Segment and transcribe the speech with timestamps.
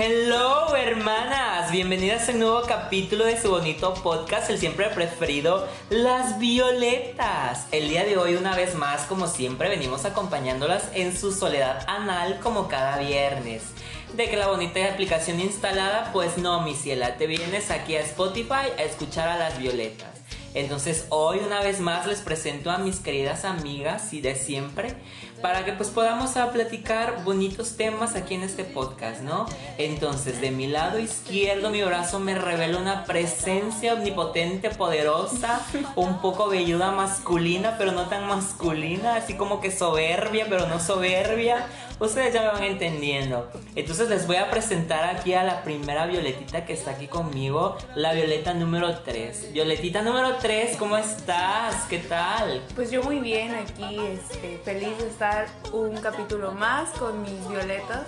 [0.00, 6.38] Hello hermanas, bienvenidas a un nuevo capítulo de su bonito podcast, el siempre preferido, Las
[6.38, 7.66] Violetas.
[7.72, 12.38] El día de hoy una vez más, como siempre, venimos acompañándolas en su soledad anal
[12.40, 13.64] como cada viernes.
[14.12, 18.70] De que la bonita aplicación instalada, pues no, mi ciela, te vienes aquí a Spotify
[18.78, 20.18] a escuchar a Las Violetas.
[20.54, 24.94] Entonces hoy una vez más les presento a mis queridas amigas y de siempre
[25.42, 29.46] para que pues podamos a platicar bonitos temas aquí en este podcast, ¿no?
[29.76, 35.60] Entonces de mi lado izquierdo mi brazo me revela una presencia omnipotente, poderosa,
[35.96, 41.66] un poco velluda masculina, pero no tan masculina, así como que soberbia, pero no soberbia.
[42.00, 43.50] Ustedes ya me van entendiendo.
[43.74, 48.12] Entonces les voy a presentar aquí a la primera violetita que está aquí conmigo, la
[48.12, 49.52] violeta número 3.
[49.52, 51.74] Violetita número 3, ¿cómo estás?
[51.88, 52.62] ¿Qué tal?
[52.76, 55.27] Pues yo muy bien aquí, este, feliz de estar
[55.72, 58.06] un capítulo más con mis violetas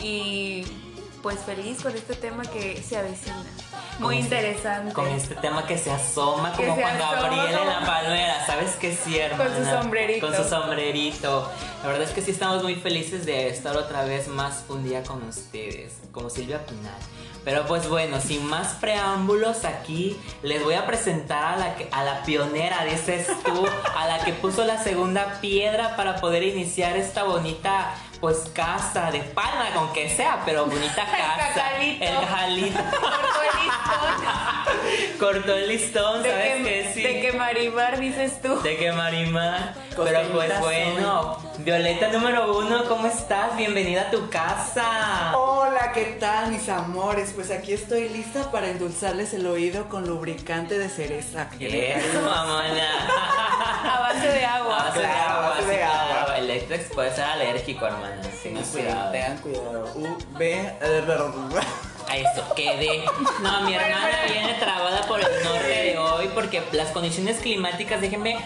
[0.00, 0.64] y
[1.22, 3.44] pues feliz con este tema que se avecina.
[3.98, 4.92] Muy interesante.
[4.92, 9.00] Con este tema que se asoma como Juan Gabriel en la palmera, ¿sabes qué es
[9.00, 9.36] cierto?
[9.36, 10.26] Con su sombrerito.
[10.26, 11.50] Con su sombrerito.
[11.82, 15.02] La verdad es que sí estamos muy felices de estar otra vez más un día
[15.02, 16.98] con ustedes, como Silvia Pinal.
[17.44, 22.22] Pero pues bueno, sin más preámbulos aquí, les voy a presentar a la, a la
[22.24, 23.64] pionera, dices tú,
[23.96, 29.20] a la que puso la segunda piedra para poder iniciar esta bonita pues casa de
[29.20, 31.76] palma, con que sea, pero bonita casa.
[31.80, 32.80] el jalito.
[32.90, 35.18] Cortó el listón.
[35.18, 36.90] Cortó el listón, de ¿sabes que, qué?
[36.94, 37.02] Sí.
[37.02, 38.60] De que Marimar dices tú.
[38.62, 39.74] De que Marimar.
[39.96, 43.56] Pero pues bueno, Violeta número uno, ¿cómo estás?
[43.56, 45.32] Bienvenida a tu casa.
[45.34, 47.32] Hola, ¿qué tal mis amores?
[47.34, 51.48] Pues aquí estoy lista para endulzarles el oído con lubricante de cereza.
[51.58, 53.94] Eso, mamona.
[53.94, 54.80] A base de agua.
[54.80, 56.05] A base de agua, a base de agua.
[56.66, 58.20] Electrex puede ser alérgico, hermana.
[58.42, 59.12] Tengan Sí, cuidado.
[59.12, 59.92] tengan cuidado.
[59.94, 61.12] U, B, R,
[62.08, 63.04] A esto, quedé.
[63.42, 68.38] No, mi hermana viene trabada por el norte de hoy porque las condiciones climáticas, déjenme.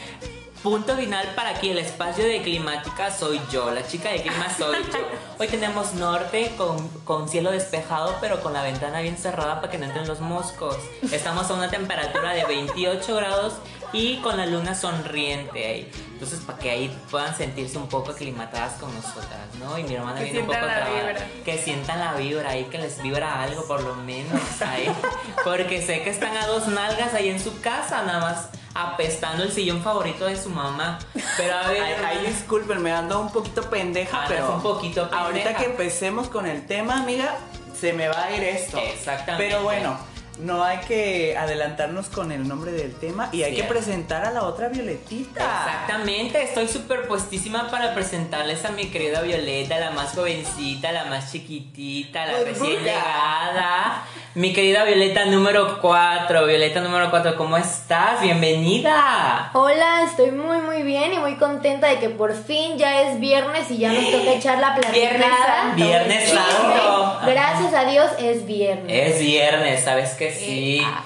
[0.62, 4.76] Punto final para que el espacio de climática soy yo, la chica de clima soy
[4.92, 4.98] yo.
[5.38, 9.78] Hoy tenemos norte con, con cielo despejado, pero con la ventana bien cerrada para que
[9.78, 10.76] no entren los moscos.
[11.10, 13.54] Estamos a una temperatura de 28 grados
[13.92, 15.90] y con la luna sonriente ahí.
[16.12, 19.78] Entonces, para que ahí puedan sentirse un poco aclimatadas con nosotras, ¿no?
[19.78, 21.06] Y mi hermana Que viene un poco sientan la trabada.
[21.12, 21.26] vibra.
[21.44, 24.90] Que sientan la vibra ahí, que les vibra algo por lo menos ahí.
[25.44, 29.50] Porque sé que están a dos nalgas ahí en su casa, nada más apestando el
[29.50, 30.98] sillón favorito de su mamá.
[31.36, 35.24] Pero a ver, Ay, ay, discúlpenme, ando un poquito pendeja, pero un poquito pendeja.
[35.24, 37.36] ahorita que empecemos con el tema, amiga,
[37.78, 38.78] se me va a ir esto.
[38.78, 39.48] Exactamente.
[39.48, 39.98] Pero bueno,
[40.38, 44.44] no hay que adelantarnos con el nombre del tema y hay que presentar a la
[44.44, 45.40] otra Violetita.
[45.40, 51.30] Exactamente, estoy súper puestísima para presentarles a mi querida Violeta, la más jovencita, la más
[51.32, 54.04] chiquitita, la Pues, recién llegada.
[54.36, 58.22] Mi querida Violeta número 4, Violeta número 4, ¿cómo estás?
[58.22, 59.50] Bienvenida.
[59.54, 63.68] Hola, estoy muy muy bien y muy contenta de que por fin ya es viernes
[63.72, 64.94] y ya nos toca echar la platicada.
[64.94, 65.84] Viernes Santo.
[65.84, 67.20] Viernes Santo.
[67.26, 68.86] Gracias a Dios es viernes.
[68.88, 70.78] Es viernes, ¿sabes que sí?
[70.78, 71.02] Eh, ah.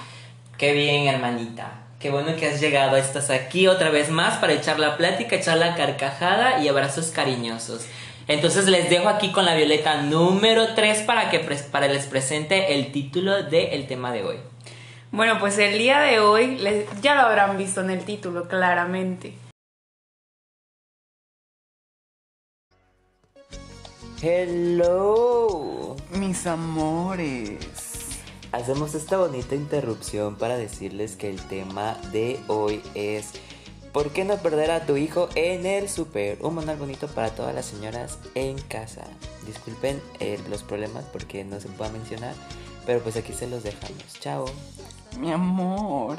[0.59, 1.71] Qué bien, hermanita.
[1.99, 2.95] Qué bueno que has llegado.
[2.95, 7.87] Estás aquí otra vez más para echar la plática, echar la carcajada y abrazos cariñosos.
[8.27, 11.39] Entonces les dejo aquí con la violeta número 3 para que
[11.71, 14.37] para les presente el título del tema de hoy.
[15.11, 19.33] Bueno, pues el día de hoy, les- ya lo habrán visto en el título, claramente.
[24.65, 25.95] Hello.
[26.11, 27.59] Mis amores.
[28.51, 33.33] Hacemos esta bonita interrupción para decirles que el tema de hoy es
[33.95, 36.37] ¿Por qué no perder a tu hijo en el super?
[36.41, 39.03] Un manual bonito para todas las señoras en casa.
[39.45, 42.33] Disculpen eh, los problemas porque no se pueda mencionar,
[42.85, 44.03] pero pues aquí se los dejamos.
[44.19, 44.47] Chao.
[45.17, 46.17] Mi amor.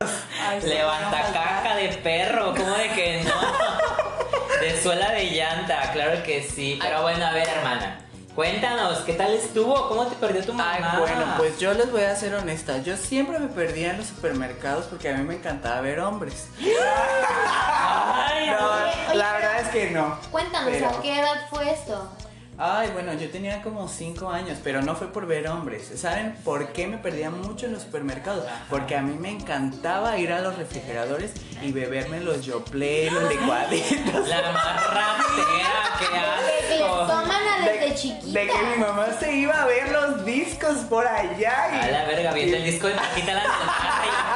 [0.00, 4.60] Ay, Levanta caja de perro, ¿cómo de que no?
[4.60, 6.80] De suela de llanta, claro que sí.
[6.82, 8.03] Pero bueno, a ver, hermana,
[8.34, 9.88] cuéntanos, ¿qué tal estuvo?
[9.88, 10.92] ¿Cómo te perdió tu mamá?
[10.94, 12.78] Ay, bueno, pues yo les voy a ser honesta.
[12.78, 16.48] Yo siempre me perdía en los supermercados porque a mí me encantaba ver hombres.
[16.60, 20.18] Ay, No, oye, la verdad es que no.
[20.30, 22.10] Cuéntanos, Pero- ¿a qué edad fue esto?
[22.56, 25.90] Ay, bueno, yo tenía como 5 años, pero no fue por ver hombres.
[25.96, 28.44] ¿Saben por qué me perdía mucho en los supermercados?
[28.70, 34.28] Porque a mí me encantaba ir a los refrigeradores y beberme los yoplait, los licuaditos.
[34.28, 37.06] La más rapera, qué asco.
[37.06, 38.38] toman a desde De, chiquita.
[38.40, 41.36] de que mi mamá se iba a ver los discos por allá.
[41.72, 43.42] Y, A la verga, viendo el disco de Paquita la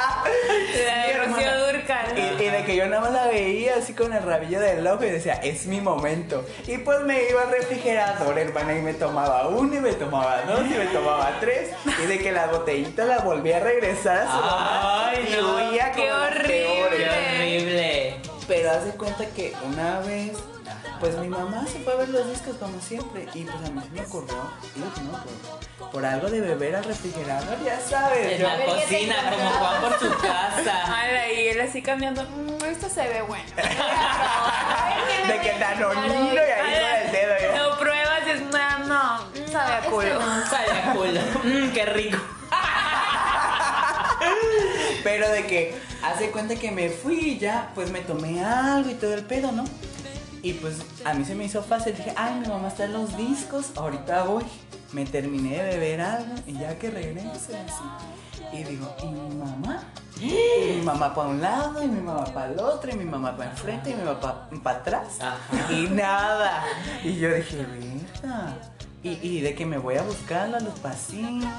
[2.15, 5.03] Y, y de que yo nada más la veía así con el rabillo del ojo
[5.05, 6.45] y decía, es mi momento.
[6.67, 10.61] Y pues me iba al refrigerador, hermana, y me tomaba uno, y me tomaba dos,
[10.61, 11.71] y me tomaba tres.
[12.03, 15.09] Y de que la botellita la volvía a regresar a su mamá.
[15.09, 15.57] Ay, y no.
[15.95, 16.47] Qué horrible.
[16.47, 16.99] peores.
[16.99, 18.15] Qué horrible.
[18.47, 20.31] Pero haz de cuenta que una vez,
[20.99, 23.27] pues mi mamá se fue a ver los discos como siempre.
[23.33, 24.35] Y pues a mí se me ocurrió
[24.75, 25.23] ir, ¿no?
[25.79, 28.33] Por, por algo de beber al refrigerador, ya sabes.
[28.33, 29.49] En la cocina, como.
[29.49, 30.83] Juan por su casa.
[30.95, 32.23] Ay, y él así cambiando.
[32.23, 33.45] "Mm, esto se ve bueno.
[35.27, 37.35] de que danonino y ahí con el dedo.
[37.55, 37.69] yo.
[37.69, 39.19] No pruebas y es, no, no,
[39.51, 40.19] sabe a Este culo.
[40.49, 41.21] Sabe a culo.
[41.43, 42.17] Mm, qué rico.
[45.03, 48.95] Pero de que hace cuenta que me fui y ya, pues me tomé algo y
[48.95, 49.63] todo el pedo, ¿no?
[50.41, 53.15] Y pues a mí se me hizo fácil, dije, ay, mi mamá está en los
[53.17, 54.43] discos, ahorita voy.
[54.93, 58.53] Me terminé de beber algo y ya que regreso así.
[58.53, 59.83] Y digo, ¿y mi mamá?
[60.19, 63.37] Y mi mamá para un lado, y mi mamá para el otro, y mi mamá
[63.37, 65.19] para enfrente, y mi mamá para atrás.
[65.21, 65.71] Ajá.
[65.71, 66.63] Y nada.
[67.03, 68.57] Y yo dije, verga.
[69.01, 71.49] Y, y de que me voy a buscarla a los pasillos.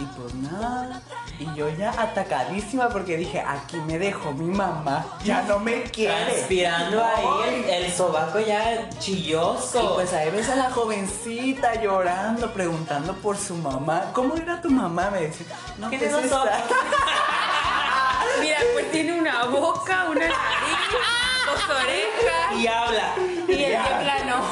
[0.00, 1.02] Y pues nada.
[1.38, 5.04] Y yo ya atacadísima porque dije, aquí me dejó mi mamá.
[5.22, 6.14] Ya no me quiere.
[6.32, 9.82] Transpirando ahí el, el sobaco ya chilloso.
[9.82, 14.06] Y pues ahí ves a la jovencita llorando, preguntando por su mamá.
[14.14, 15.10] ¿Cómo era tu mamá?
[15.10, 15.44] Me dice,
[15.76, 16.62] no, Tiene pues dos esta".
[18.40, 20.36] Mira, pues tiene una boca, una nariz,
[21.46, 23.14] dos orejas Y habla.
[23.48, 24.42] y el pie plano.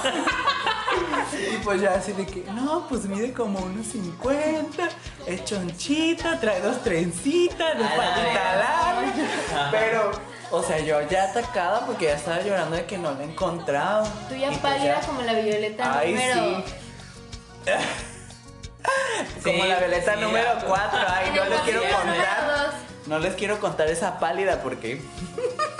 [1.52, 4.88] Y pues ya así de que, no, pues mide como unos 50,
[5.26, 8.56] es chonchita, trae dos trencitas, dos A la patitas verga.
[8.56, 9.14] largas.
[9.52, 9.68] Ajá.
[9.72, 10.10] Pero,
[10.50, 14.06] o sea, yo ya atacada porque ya estaba llorando de que no la he encontrado.
[14.28, 16.34] Tú ya Y pues pálida ya- como la violeta Ay, número.
[16.34, 16.64] sí.
[19.42, 20.64] Como Sí, la veleta sí, número ya.
[20.64, 20.98] 4.
[21.08, 22.72] Ay, no les quiero contar.
[23.06, 25.00] No les quiero contar esa pálida porque.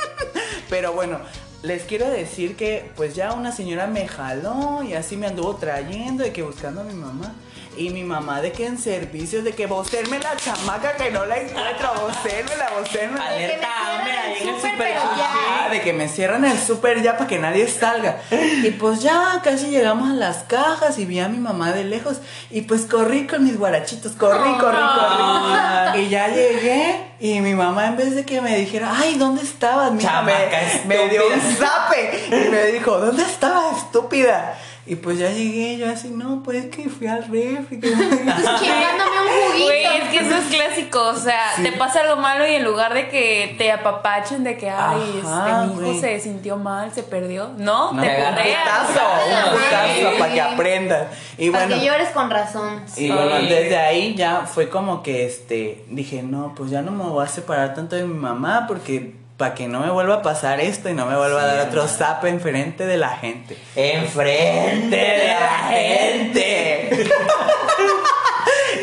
[0.68, 1.20] Pero bueno,
[1.66, 6.22] les quiero decir que pues ya una señora me jaló y así me anduvo trayendo
[6.22, 7.34] de que buscando a mi mamá.
[7.76, 11.36] Y mi mamá de que en servicios de que vocerme la chamaca que no la
[11.36, 13.26] encuentro, vocérmela, vocérmela.
[13.26, 13.68] Alerta
[13.98, 15.30] hambre ahí en el súper, super ya.
[15.34, 18.18] Ah, de que me cierran el súper ya para que nadie salga.
[18.30, 22.18] Y pues ya casi llegamos a las cajas y vi a mi mamá de lejos.
[22.50, 26.00] Y pues corrí con mis guarachitos, corrí, corrí, corrí.
[26.00, 29.92] Y ya llegué y mi mamá en vez de que me dijera, ay, ¿dónde estabas?
[29.92, 34.56] Mija, me, Chamaca me dio un zape y me dijo, ¿dónde estabas, estúpida?
[34.88, 37.80] Y pues ya llegué yo así, no, pues que fui al refri.
[37.80, 39.64] que- Chingándome un juguito.
[39.64, 42.94] Güey, es que eso es clásico, o sea, te pasa algo malo y en lugar
[42.94, 47.02] de que te apapachen de que, ay, Ajá, este, mi hijo se sintió mal, se
[47.02, 48.86] perdió, no, No, te puteas.
[48.86, 50.18] putazo, un putazo Sí.
[50.20, 51.06] para que aprendas.
[51.36, 52.82] Y Para bueno, que llores con razón.
[52.96, 57.02] Y bueno, desde ahí ya fue como que este dije, no, pues ya no me
[57.04, 60.60] voy a separar tanto de mi mamá porque para que no me vuelva a pasar
[60.60, 63.58] esto y no me vuelva a dar otro zap enfrente de la gente.
[63.74, 67.06] Enfrente de la gente.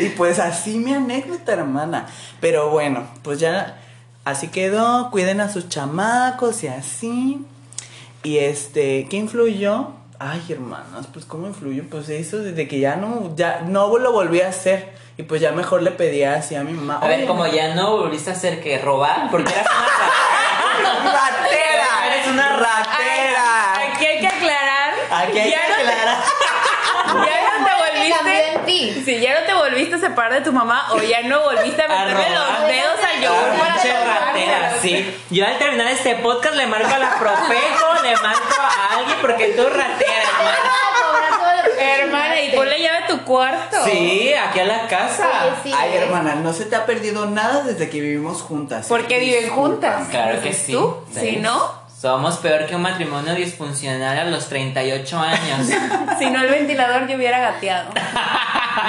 [0.00, 2.06] y pues así mi anécdota, hermana.
[2.40, 3.80] Pero bueno, pues ya
[4.24, 7.44] así quedó, cuiden a sus chamacos y así.
[8.22, 9.88] Y este, ¿qué influyó?
[10.20, 14.40] Ay, hermanas, pues cómo influyó, pues eso desde que ya no ya no lo volví
[14.40, 16.98] a hacer y pues ya mejor le pedía así a mi mamá.
[17.02, 20.33] A ver, "Oye, como ya no volviste a hacer que robar, porque una
[20.84, 23.74] ratera, Eres una ratera.
[23.92, 24.94] Aquí hay que aclarar.
[25.10, 26.16] Aquí hay ya que no te- aclarar.
[27.26, 28.60] ya no te volviste.
[28.66, 29.02] ti.
[29.04, 31.84] Si ya no te volviste a separar de tu mamá o ya no volviste a
[31.86, 32.60] A meterle robar.
[32.60, 35.20] los dedos al yogur para ratera, sí.
[35.30, 39.48] Yo al terminar este podcast le marco a la Profeco, le marco a alguien porque
[39.48, 40.58] tú ratera, hermano.
[40.64, 43.76] Vas a cobrar todo lo que Hermana, y ponle llave a tu cuarto.
[43.84, 45.28] Sí, aquí a la casa.
[45.62, 48.86] Sí, Ay, hermana, no se te ha perdido nada desde que vivimos juntas.
[48.88, 50.08] Porque viven juntas.
[50.10, 50.72] Claro que Dices sí.
[50.72, 50.96] ¿Tú?
[51.12, 51.20] Sí.
[51.20, 55.68] Si no, Somos peor que un matrimonio disfuncional a los 38 años.
[56.18, 57.90] si no el ventilador yo hubiera gateado.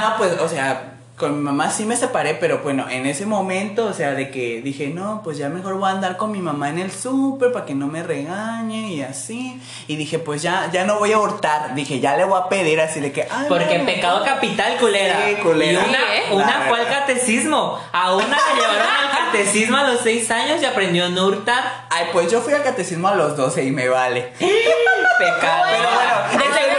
[0.01, 3.85] No, pues, o sea, con mi mamá sí me separé, pero bueno, en ese momento,
[3.85, 6.69] o sea, de que dije, no, pues ya mejor voy a andar con mi mamá
[6.69, 9.61] en el súper para que no me regañe y así.
[9.87, 11.73] Y dije, pues ya, ya no voy a hurtar.
[11.73, 15.17] Dije, ya le voy a pedir así de que, ay, Porque pecado capital, culera.
[15.25, 15.71] Sí, culera.
[15.71, 16.33] Y una, Sí, ¿eh?
[16.33, 17.79] una fue al catecismo.
[17.93, 21.85] A una la llevaron al catecismo a los 6 años y aprendió a no hurtar.
[21.89, 24.33] Ay, pues yo fui al catecismo a los 12 y me vale.
[24.39, 25.63] Pecado.
[25.69, 26.74] Pero bueno, De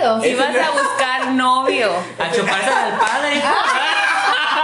[0.00, 0.20] sentido.
[0.22, 1.90] si vas a buscar novio.
[2.18, 3.42] A chuparse al padre.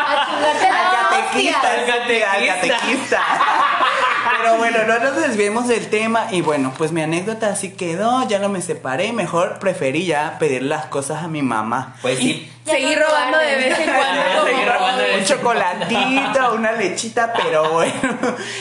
[0.07, 1.61] A hostia.
[1.61, 3.23] al catequista, al catequista.
[4.39, 6.29] Pero bueno, no nos desviemos del tema.
[6.31, 8.27] Y bueno, pues mi anécdota así quedó.
[8.29, 9.13] Ya no me separé.
[9.13, 11.97] Mejor preferí ya pedir las cosas a mi mamá.
[12.03, 12.51] Pues sí.
[12.67, 14.23] Seguir no robando de vez en cuando.
[14.27, 17.93] Ah, seguir robando de Un vez en chocolatito, una lechita, pero bueno.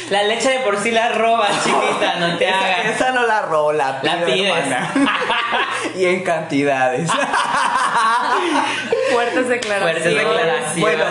[0.10, 2.86] La leche de por sí la roba, chiquita, no te Esa, hagas.
[2.96, 4.52] esa no la robo, la pido, La pides.
[4.52, 4.94] hermana.
[5.96, 7.10] y en cantidades.
[9.12, 10.04] Fuertes declaraciones.
[10.04, 10.80] Fuertes declaraciones.
[10.80, 11.06] Bueno,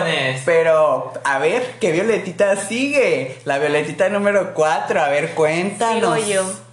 [0.45, 3.39] pero a ver, ¿qué violetita sigue?
[3.45, 6.15] La violetita número 4, a ver, cuéntanos.
[6.19, 6.64] Sigo yo.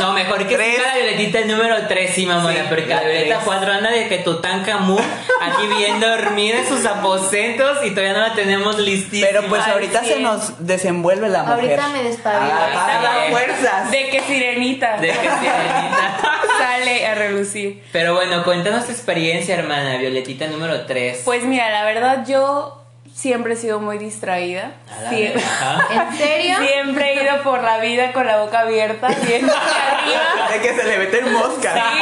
[0.00, 0.78] No, mejor que tres.
[0.82, 3.44] la violetita el número 3, sí, mamona, Sí, porque la violeta tres.
[3.44, 5.02] 4 anda de que Tutankamón
[5.40, 9.28] aquí bien dormida en sus aposentos y todavía no la tenemos listísima.
[9.30, 10.06] Pero pues Ay, ahorita sí.
[10.10, 11.54] se nos desenvuelve la mujer.
[11.80, 12.52] Ahorita me despabilo.
[12.52, 13.90] Agarra Ahorita fuerzas.
[13.90, 16.20] De que sirenita De que sirenita.
[16.58, 17.82] sale a relucir.
[17.92, 21.22] Pero bueno, cuéntanos tu experiencia, hermana, violetita número 3.
[21.24, 22.77] Pues mira, la verdad yo
[23.18, 24.70] siempre he sido muy distraída.
[25.10, 25.32] Sie-
[25.90, 26.56] ¿En serio?
[26.58, 30.48] Siempre he ido por la vida con la boca abierta, viendo hacia arriba.
[30.52, 31.74] De que se le meten moscas.
[31.74, 31.98] Sí.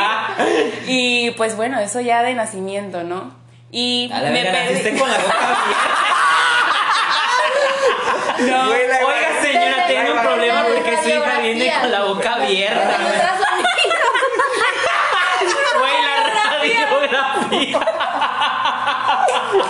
[0.88, 3.34] Y pues bueno, eso ya de nacimiento, ¿no?
[3.72, 4.98] Y A la me perdí.
[4.98, 5.96] con la boca abierta.
[8.38, 12.96] No, la- oiga señora, tiene un problema porque su hija viene con la boca abierta.
[15.78, 16.16] Güey, la
[16.50, 17.78] radiografía.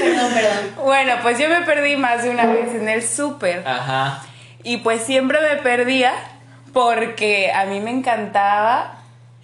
[0.00, 0.74] Perdón, perdón.
[0.84, 3.66] Bueno, pues yo me perdí más de una vez en el súper.
[3.66, 4.22] Ajá.
[4.62, 6.12] Y pues siempre me perdía
[6.72, 8.94] porque a mí me encantaba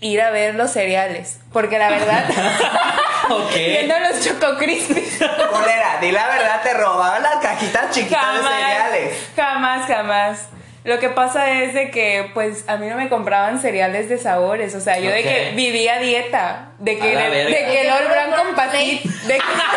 [0.00, 1.40] ir a ver los cereales.
[1.52, 2.24] Porque la verdad,
[3.30, 3.52] Ok.
[3.54, 9.30] viendo los Choco Crispies, Colera, di la verdad, te robaban las cajitas chiquitas de cereales.
[9.36, 10.48] jamás, jamás.
[10.88, 14.74] Lo que pasa es de que, pues, a mí no me compraban cereales de sabores.
[14.74, 15.24] O sea, yo de Ok.
[15.26, 16.70] que vivía dieta.
[16.78, 19.08] De que, de, de que el All Brand con pasita.
[19.26, 19.68] De que con.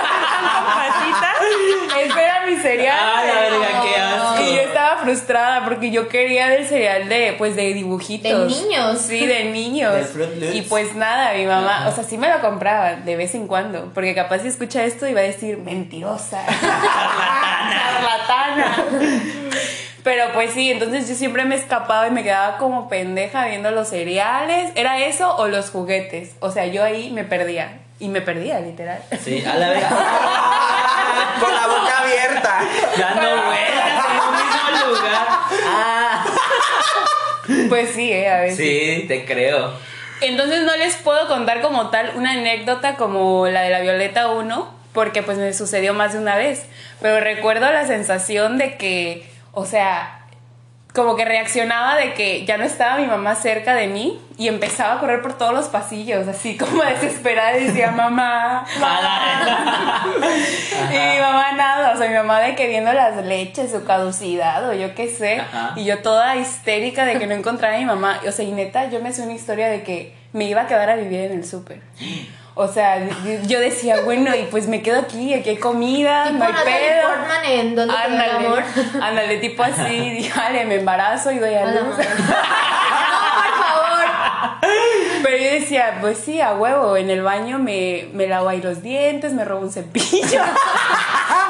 [2.00, 2.98] Ese era mi cereal.
[2.98, 4.42] Ah, la verga, qué asco.
[4.42, 8.32] Y yo estaba frustrada porque yo quería del cereal de, pues, de dibujitos.
[8.32, 9.00] De niños.
[9.02, 10.14] Sí, de niños.
[10.16, 10.56] De.
[10.56, 13.92] Y pues nada, mi mamá, o sea, sí me lo compraba de vez en cuando.
[13.94, 16.42] Porque capaz si escucha esto iba a decir, mentirosa.
[17.72, 18.86] Charlatana.
[20.04, 23.90] Pero pues sí, entonces yo siempre me escapaba y me quedaba como pendeja viendo los
[23.90, 24.72] cereales.
[24.76, 26.32] ¿Era eso o los juguetes?
[26.40, 27.80] O sea, yo ahí me perdía.
[28.00, 29.00] Y me perdía, literal.
[29.24, 29.90] Sí, a la verga.
[31.40, 32.62] Con la boca abierta.
[32.98, 35.28] Dando vueltas en un mismo lugar.
[35.68, 36.26] Ah.
[37.70, 38.58] Pues sí, eh, a veces.
[38.58, 39.72] Sí, te creo.
[40.22, 44.74] Entonces no les puedo contar como tal una anécdota como la de la Violeta 1,
[44.94, 46.66] porque pues me sucedió más de una vez.
[47.02, 50.18] Pero recuerdo la sensación de que, o sea,
[50.94, 54.96] como que reaccionaba de que ya no estaba mi mamá cerca de mí y empezaba
[54.96, 60.06] a correr por todos los pasillos, así como desesperada, y decía, mamá, mamá.
[60.90, 64.68] y mi mamá nada, o sea, mi mamá de que viendo las leches, su caducidad
[64.70, 65.74] o yo qué sé, Ajá.
[65.78, 68.20] y yo toda histérica de que no encontraba a mi mamá.
[68.28, 70.90] O sea, y neta, yo me hice una historia de que me iba a quedar
[70.90, 71.82] a vivir en el súper.
[72.54, 73.00] O sea,
[73.48, 77.08] yo decía, bueno, y pues me quedo aquí, aquí hay comida, Tipo no hay pedo.
[77.08, 78.64] Portman en Donde te el Ándale, amor.
[79.02, 81.96] ándale, tipo así, dije, vale, me embarazo y doy a luz.
[82.92, 84.62] No, por favor.
[85.24, 88.82] Pero yo decía, pues sí, a huevo, en el baño me, me lavo ahí los
[88.84, 90.42] dientes, me robo un cepillo.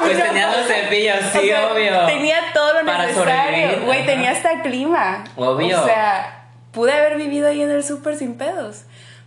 [0.00, 2.06] Pues Yo- tenías los cepillos, sí, o sea, obvio.
[2.06, 3.82] Tenía todo lo Para necesario.
[3.84, 5.22] Güey, tenía hasta clima.
[5.36, 5.80] Obvio.
[5.80, 8.82] O sea, pude haber vivido ahí en el súper sin pedos.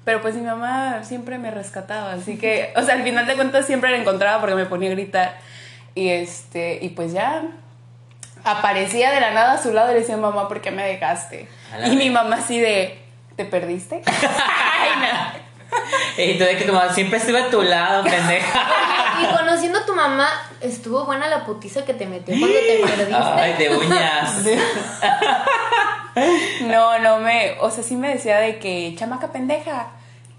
[0.06, 2.14] Pero pues mi mamá siempre me rescataba.
[2.14, 4.94] Así que, o sea, al final de cuentas siempre la encontraba porque me ponía a
[4.94, 5.38] gritar.
[5.96, 7.44] Y este, y pues ya
[8.44, 11.50] aparecía de la nada a su lado y le decía, mamá, ¿por qué me dejaste?
[11.88, 13.00] Y mi mamá así de,
[13.36, 14.04] ¿te perdiste?
[14.06, 16.24] Ay, no.
[16.24, 18.64] Y tú de que tu mamá siempre estuve a tu lado, pendeja.
[19.18, 20.28] Y conociendo a tu mamá,
[20.60, 23.16] estuvo buena la putiza que te metió cuando te perdiste.
[23.16, 24.44] Ay, de uñas.
[26.62, 29.88] No, no me, o sea, sí me decía de que, chamaca pendeja,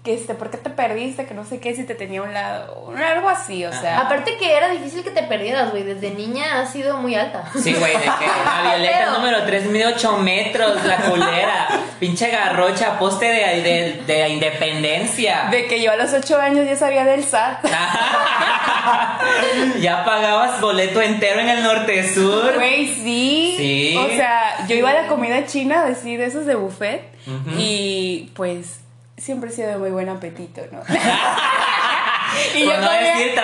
[0.07, 1.25] que este, ¿por qué te perdiste?
[1.25, 3.99] Que no sé qué, si te tenía a un lado, algo así, o sea.
[3.99, 5.83] Aparte que era difícil que te perdieras, güey.
[5.83, 7.43] Desde niña has sido muy alta.
[7.61, 11.67] Sí, güey, de que la violeta Pero- número 3 mide 8 metros, la culera.
[11.99, 15.49] Pinche garrocha, poste de, de, de independencia.
[15.51, 17.65] De que yo a los ocho años ya sabía del SAT.
[19.81, 22.53] ya pagabas boleto entero en el norte sur.
[22.55, 23.55] Güey, sí.
[23.57, 23.97] Sí.
[23.97, 27.01] O sea, yo iba a la comida china, así, de esos de buffet,
[27.57, 28.79] y pues
[29.17, 30.81] siempre he sido de muy buen apetito, ¿no?
[32.65, 33.37] No decir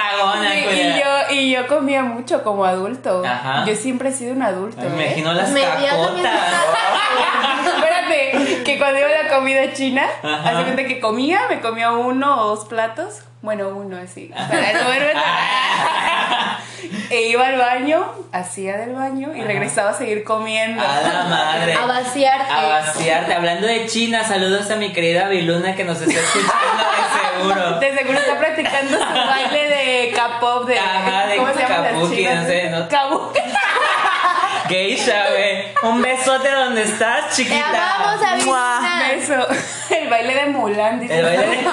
[0.73, 3.23] y, yo, y yo comía mucho como adulto.
[3.25, 3.65] Ajá.
[3.65, 4.81] Yo siempre he sido un adulto.
[4.81, 5.07] Me ¿eh?
[5.07, 6.33] imagino las Me cacotas.
[7.75, 12.41] Espérate, que cuando iba a la comida china, hace cuenta que comía, me comía uno
[12.41, 13.21] o dos platos.
[13.41, 14.31] Bueno, uno así.
[14.33, 14.71] Para
[17.09, 19.47] E iba al baño, hacía del baño y Ajá.
[19.47, 20.81] regresaba a seguir comiendo.
[20.81, 21.73] A la madre.
[21.73, 22.51] A vaciarte.
[22.51, 23.33] A vaciarte.
[23.33, 26.53] Hablando de China, saludos a mi querida Viluna que nos está escuchando
[27.49, 27.79] seguro.
[27.79, 31.91] De seguro está practicando su baile de K-pop de, Ajá, de ¿cómo se llama las
[31.93, 33.39] kabuki, no sé, no- Kabuki.
[34.69, 35.65] Geisha, güey.
[35.83, 37.95] Un besote donde estás, chiquita.
[37.95, 39.11] amamos a Viluna.
[39.13, 39.47] Eso.
[39.95, 41.19] El baile de Mulan, dice.
[41.19, 41.57] El baile de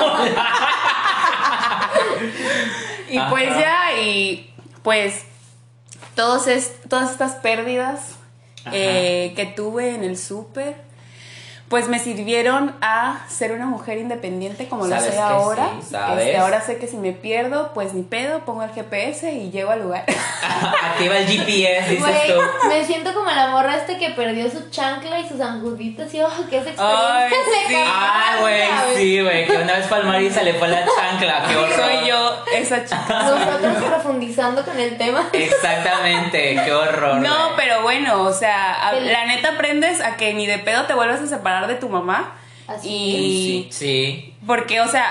[3.11, 3.31] Y Ajá.
[3.31, 5.25] pues ya, y pues
[6.15, 8.15] todos es, todas estas pérdidas
[8.73, 10.77] eh, que tuve en el súper,
[11.71, 15.69] pues me sirvieron a ser una mujer independiente como lo Sabes soy que ahora.
[15.81, 16.27] sí, ¿sabes?
[16.27, 19.71] Este, ahora sé que si me pierdo, pues ni pedo, pongo el GPS y llego
[19.71, 20.05] al lugar.
[20.83, 22.69] Activa el GPS, dices tú.
[22.69, 26.29] me siento como la morra este que perdió su chancla y sus anjuditas y oh,
[26.51, 27.15] qué es experiencia.
[27.15, 27.73] Ay, sí.
[27.73, 28.63] cambió Ah, güey,
[28.97, 29.47] sí, güey.
[29.47, 31.45] Que una vez fue al mar y se le fue la chancla.
[31.47, 31.77] Qué horror.
[31.77, 33.23] soy yo, esa chica.
[33.23, 35.29] Nosotros profundizando con el tema.
[35.33, 37.21] Exactamente, qué horror.
[37.21, 37.57] No, güey.
[37.59, 41.29] pero bueno, o sea, la neta aprendes a que ni de pedo te vuelvas a
[41.29, 42.35] separar de tu mamá.
[42.69, 44.35] Así y Sí, sí.
[44.47, 45.07] porque, o sea,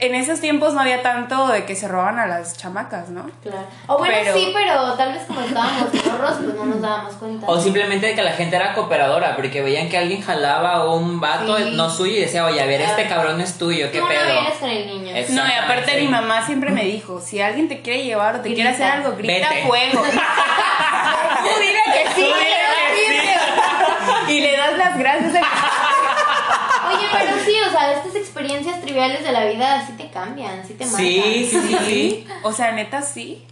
[0.00, 3.28] en esos tiempos no había tanto de que se roban a las chamacas, ¿no?
[3.42, 3.66] Claro.
[3.88, 7.46] O bueno, Pero- sí, pero tal vez como estábamos morros, pues no nos dábamos cuenta.
[7.48, 11.58] O simplemente que la gente era cooperadora, porque veían que alguien jalaba a un vato
[11.58, 11.72] Sí.
[11.74, 14.24] no suyo y decía, oye, a ver, este cabrón es tuyo, qué no pedo.
[14.24, 15.12] vienes con el niño.
[15.12, 16.00] No, y aparte Exactamente.
[16.00, 18.92] mi mamá siempre me dijo, si alguien te quiere llevar o te quiere hacer Grita.
[18.98, 19.66] algo, grita Vete.
[19.66, 20.02] fuego.
[21.42, 22.38] Tú dile que sí, Tú
[22.94, 23.22] dile
[24.26, 25.32] que y le das las gracias.
[25.32, 25.57] Sí, o
[27.78, 31.00] sea, estas experiencias triviales de la vida sí te cambian, sí te marcan.
[31.00, 32.26] Sí, sí, sí, sí.
[32.42, 33.44] O sea, neta sí.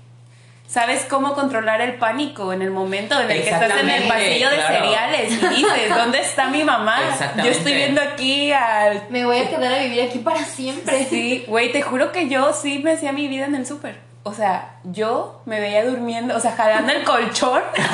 [0.69, 4.51] ¿Sabes cómo controlar el pánico en el momento en el que estás en el pasillo
[4.51, 4.75] de claro.
[4.75, 6.99] cereales y dices, ¿dónde está mi mamá?
[7.37, 9.05] Yo estoy viendo aquí al...
[9.09, 11.07] Me voy a quedar a vivir aquí para siempre.
[11.09, 14.06] Sí, güey, te juro que yo sí me hacía mi vida en el súper.
[14.29, 17.85] O sea, yo me veía durmiendo, o sea, jalando el colchón al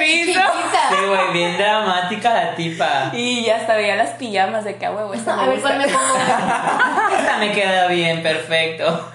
[0.00, 0.40] piso.
[0.90, 3.10] Sí, güey, bien dramática la tipa.
[3.12, 5.78] Y ya hasta veía las pijamas de que a huevo esta A me ver cuál
[5.78, 6.16] me pongo.
[7.16, 9.08] Esta me queda bien, perfecto.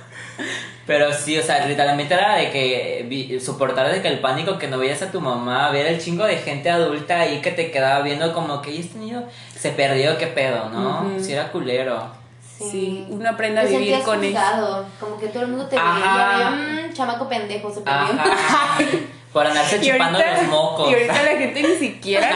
[0.87, 4.77] Pero sí, o sea, literalmente era de que soportar de que el pánico que no
[4.77, 8.33] veías a tu mamá, ver el chingo de gente adulta ahí que te quedaba viendo
[8.33, 11.19] como que "¿Y este niño se perdió, qué pedo, ¿no?
[11.19, 12.17] Si era culero.
[12.59, 14.33] Sí, uno aprende a Te vivir con eso.
[14.39, 18.07] juzgado, Como que todo el mundo te veía mmm, chamaco pendejo, se perdió.
[19.33, 20.89] Por andarse chupando ahorita, los mocos.
[20.89, 22.29] y ahorita la gente ni siquiera.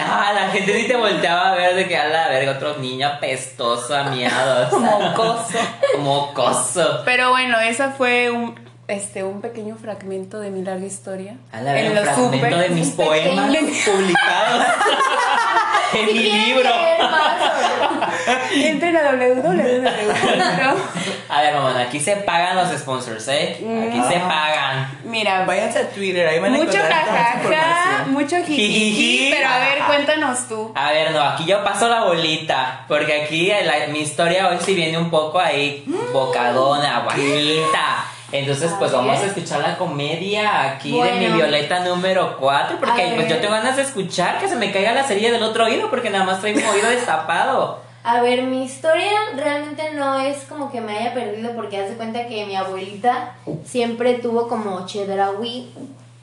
[0.00, 3.08] Ah, la gente ni te volteaba a ver de que a la verga otro niño
[3.08, 4.72] apestoso, amiados.
[4.80, 5.58] Mocoso.
[5.98, 7.02] Mocoso.
[7.04, 8.54] Pero bueno, esa fue un,
[8.88, 11.34] este, un pequeño fragmento de mi larga historia.
[11.52, 12.56] A la en un los fragmento súper.
[12.58, 13.70] de mis poemas pequeño.
[13.84, 14.64] publicados
[15.94, 16.70] en mi libro.
[18.54, 19.88] Entren a www.
[21.30, 23.56] A ver, mamá, aquí se pagan los sponsors, ¿eh?
[23.86, 24.28] Aquí se Mm.
[24.28, 24.98] pagan.
[25.04, 28.12] Mira, Váyanse a Twitter, ahí van a mucho toda esa jajaja, información.
[28.12, 28.68] mucho Jijiji.
[28.92, 30.72] jijiji, pero a ver, cuéntanos tú.
[30.74, 32.84] A ver, no, aquí yo paso la bolita.
[32.88, 37.97] Porque aquí la- mi historia hoy sí viene un poco ahí bocadona, guajita.
[38.30, 41.26] Entonces, pues vamos a escuchar la comedia aquí de mi.
[41.28, 42.78] Violeta número 4.
[42.78, 45.64] Porque pues yo tengo ganas de escuchar que se me caiga la serie del otro
[45.64, 45.88] oído.
[45.90, 47.80] Porque nada más traigo un oído destapado.
[48.04, 51.96] A ver, mi historia realmente no es como que me haya perdido porque haz de
[51.96, 53.34] cuenta que mi abuelita
[53.66, 55.70] siempre tuvo como Chedraui,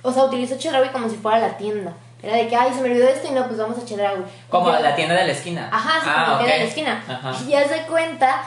[0.01, 1.93] o sea, utilizó Chedraui como si fuera la tienda.
[2.23, 4.21] Era de que, ay, se me olvidó esto y no, pues vamos a Chedraui.
[4.49, 5.69] Como Yo- la tienda de la esquina.
[5.71, 6.57] Ajá, sí, Ah, como que era ok.
[6.57, 7.03] de la esquina.
[7.07, 7.33] Ajá.
[7.47, 8.41] Y haz de cuenta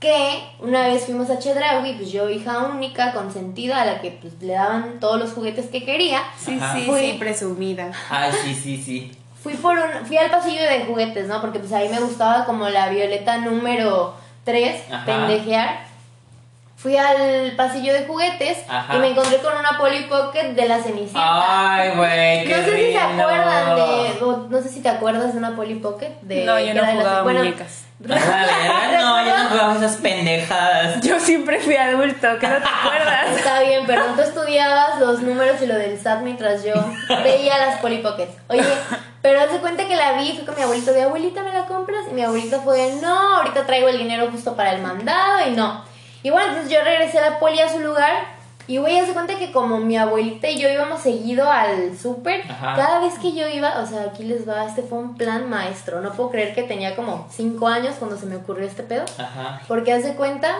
[0.00, 4.34] que una vez fuimos a Chedraui, pues yo, hija única, consentida, a la que pues
[4.40, 6.20] le daban todos los juguetes que quería.
[6.38, 6.74] Sí, Ajá.
[6.76, 7.90] sí, Fui- sí, presumida.
[8.10, 9.12] Ay, sí, sí, sí.
[9.42, 11.40] Fui por un, fui al pasillo de juguetes, ¿no?
[11.40, 15.04] Porque pues ahí me gustaba como la violeta número 3, Ajá.
[15.04, 15.88] pendejear.
[16.76, 18.94] Fui al pasillo de juguetes Ajá.
[18.96, 21.74] y me encontré con una Polly Pocket de la Cenicienta.
[21.74, 23.00] Ay, güey, qué no sé si se lindo.
[23.24, 26.70] acuerdan de, no sé si te acuerdas de una Polly Pocket de No, yo no
[26.70, 27.82] era de las- jugaba bueno, muñecas.
[27.82, 28.16] A la
[29.00, 31.00] no, yo no jugaba esas pendejadas.
[31.00, 33.36] Yo siempre fui adulto, ¿qué no te acuerdas?
[33.36, 36.74] Está bien, perdón, tú estudiabas los números y lo del SAT mientras yo
[37.24, 38.36] veía las Polly Pockets.
[38.48, 38.62] Oye,
[39.20, 41.66] pero haz de cuenta que la vi, fui con mi abuelito de abuelita, ¿me la
[41.66, 42.04] compras?
[42.10, 45.84] Y mi abuelito fue, no, ahorita traigo el dinero justo para el mandado y no.
[46.22, 48.37] Y bueno, entonces yo regresé a la Poli a su lugar.
[48.68, 52.42] Y güey, haz de cuenta que como mi abuelita y yo íbamos seguido al súper,
[52.46, 56.02] cada vez que yo iba, o sea, aquí les va, este fue un plan maestro.
[56.02, 59.06] No puedo creer que tenía como 5 años cuando se me ocurrió este pedo.
[59.16, 59.62] Ajá.
[59.66, 60.54] Porque haz de cuenta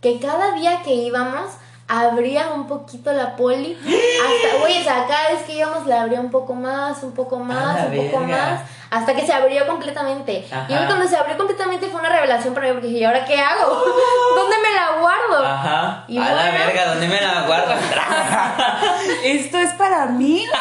[0.00, 1.50] que cada día que íbamos
[1.86, 3.76] abría un poquito la poli.
[3.84, 7.38] Hasta, güey, o sea, cada vez que íbamos la abría un poco más, un poco
[7.40, 10.44] más, un poco más, hasta que se abrió completamente.
[10.50, 10.66] Ajá.
[10.68, 13.38] Y cuando se abrió completamente fue una revelación para mí porque dije, ¿y ahora qué
[13.40, 13.84] hago?
[14.36, 15.46] ¿Dónde me la guardo?
[15.46, 16.04] Ajá.
[16.08, 17.72] Y a la verga, ¿dónde me la guardo?
[19.24, 20.44] Esto es para mí.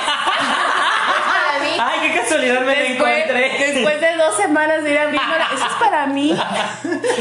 [1.09, 1.69] Para mí.
[1.79, 3.73] Ay, qué casualidad me la Después, encontré.
[3.73, 6.35] después de dos semanas de ir abriéndola, esto es para mí.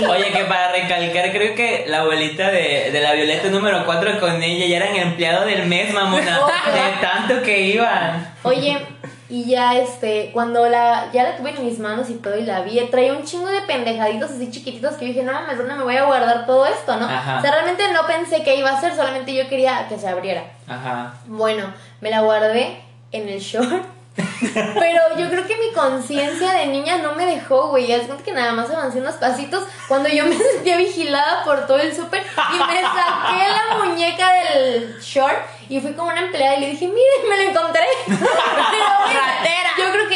[0.08, 4.42] Oye, que para recalcar, creo que la abuelita de, de la Violeta número 4 con
[4.42, 6.38] ella ya eran empleado del mes, mamona.
[6.72, 8.34] De tanto que iban.
[8.42, 8.86] Oye,
[9.30, 12.62] y ya este, cuando la, ya la tuve en mis manos y todo y la
[12.62, 15.84] vi, traía un chingo de pendejaditos así chiquititos que yo dije, no mames, ¿dónde me
[15.84, 17.04] voy a guardar todo esto, no?
[17.04, 17.38] Ajá.
[17.38, 20.44] O sea, realmente no pensé que iba a ser, solamente yo quería que se abriera.
[20.66, 21.14] Ajá.
[21.26, 22.80] Bueno, me la guardé
[23.12, 23.84] en el short.
[24.40, 27.92] Pero yo creo que mi conciencia de niña no me dejó, güey.
[27.92, 31.94] Es que nada más avancé unos pasitos cuando yo me sentía vigilada por todo el
[31.94, 35.36] súper y me saqué la muñeca del short
[35.68, 37.84] y fui como una empleada y le dije, miren, me lo encontré.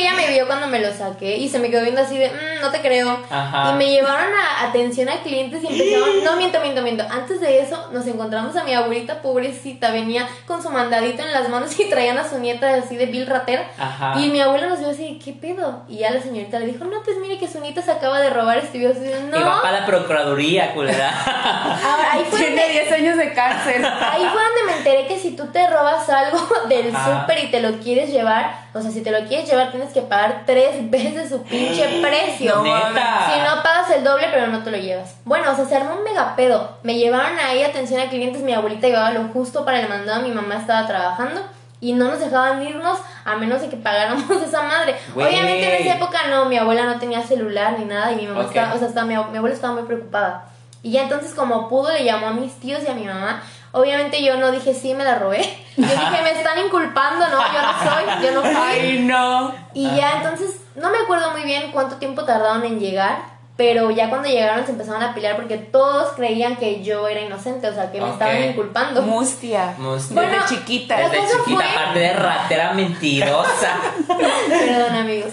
[0.03, 2.61] ella me vio cuando me lo saqué y se me quedó viendo así de, "Mm,
[2.61, 3.19] no te creo.
[3.31, 3.73] Ajá.
[3.73, 7.05] Y me llevaron a atención a clientes y empezaron, no miento, miento, miento.
[7.11, 11.49] Antes de eso nos encontramos a mi abuelita pobrecita, venía con su mandadito en las
[11.49, 13.65] manos y traían a su nieta así de Bill ratera.
[13.79, 14.15] Ajá.
[14.21, 15.83] Y mi abuela nos vio así, ¿qué pedo?
[15.89, 18.31] Y ya la señorita le dijo, no, pues mire que su nieta se acaba de
[18.31, 18.77] robar esto.
[18.79, 19.39] Y yo así de, no.
[19.39, 21.11] Y va para la procuraduría, culera.
[21.85, 23.85] Ahora, ahí fue Tiene donde- 10 años de cárcel.
[23.85, 26.39] Ahí fue donde me enteré que si tú te robas algo
[26.69, 29.92] del súper y te lo quieres llevar, o sea, si te lo quieres llevar tienes
[29.93, 32.63] que pagar tres veces su pinche precio.
[32.63, 33.31] Neta.
[33.33, 35.17] Si no pagas el doble, pero no te lo llevas.
[35.25, 36.79] Bueno, o sea, se armó un mega pedo.
[36.83, 40.31] Me llevaron ahí atención a clientes, mi abuelita llevaba lo justo para el mandado, mi
[40.31, 41.41] mamá estaba trabajando.
[41.81, 44.95] Y no nos dejaban irnos a menos de que pagáramos esa madre.
[45.29, 48.43] Obviamente en esa época no, mi abuela no tenía celular ni nada y mi mamá
[48.61, 50.45] estaba, o sea, estaba, mi, ab- mi abuela estaba muy preocupada.
[50.85, 53.43] Y ya entonces como pudo le llamó a mis tíos y a mi mamá.
[53.73, 55.41] Obviamente yo no dije sí, me la robé.
[55.77, 58.55] Yo dije, me están inculpando, no, yo no soy, yo no fui.
[58.57, 59.55] Ay, no.
[59.73, 63.23] Y ya entonces, no me acuerdo muy bien cuánto tiempo tardaron en llegar,
[63.57, 67.69] pero ya cuando llegaron se empezaron a pelear porque todos creían que yo era inocente,
[67.71, 69.01] o sea, que me estaban inculpando.
[69.01, 69.75] Mustia.
[69.79, 70.15] Mustia.
[70.15, 70.97] Bueno, Desde chiquita.
[70.99, 73.77] Desde chiquita, fue- aparte de ratera mentirosa.
[74.49, 75.33] Perdón, amigos.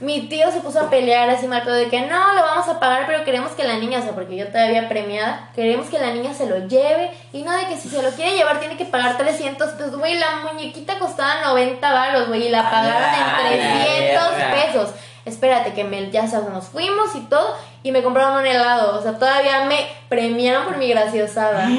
[0.00, 2.78] Mi tío se puso a pelear así mal, pero de que no, lo vamos a
[2.78, 6.12] pagar, pero queremos que la niña, o sea, porque yo todavía premiada, queremos que la
[6.12, 8.84] niña se lo lleve y no de que si se lo quiere llevar tiene que
[8.84, 9.98] pagar 300 pesos.
[9.98, 14.54] Güey, la muñequita costaba 90 baros, güey, y la pagaron en 300 verga.
[14.54, 14.90] pesos.
[15.28, 18.98] Espérate, que me, ya sabes, nos fuimos y todo, y me compraron un helado.
[18.98, 21.68] O sea, todavía me premiaron por mi graciosada.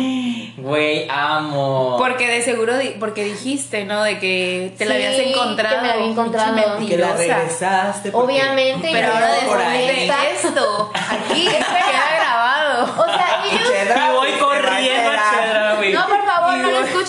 [0.58, 1.96] Güey, amo.
[1.98, 4.04] Porque de seguro, di- porque dijiste, ¿no?
[4.04, 5.76] De que te la Sí, habías encontrado.
[5.78, 6.56] que me la había encontrado.
[6.86, 8.12] Que la regresaste.
[8.12, 9.88] porque- Obviamente, Pero ahora después ahí.
[9.88, 12.84] de esto, aquí queda grabado.
[13.02, 13.70] O sea, Y ellos...
[13.70, 14.76] Y voy corriendo
[15.10, 15.46] a enterar.
[15.46, 15.94] Chedra, güey.
[15.94, 16.58] No, por favor,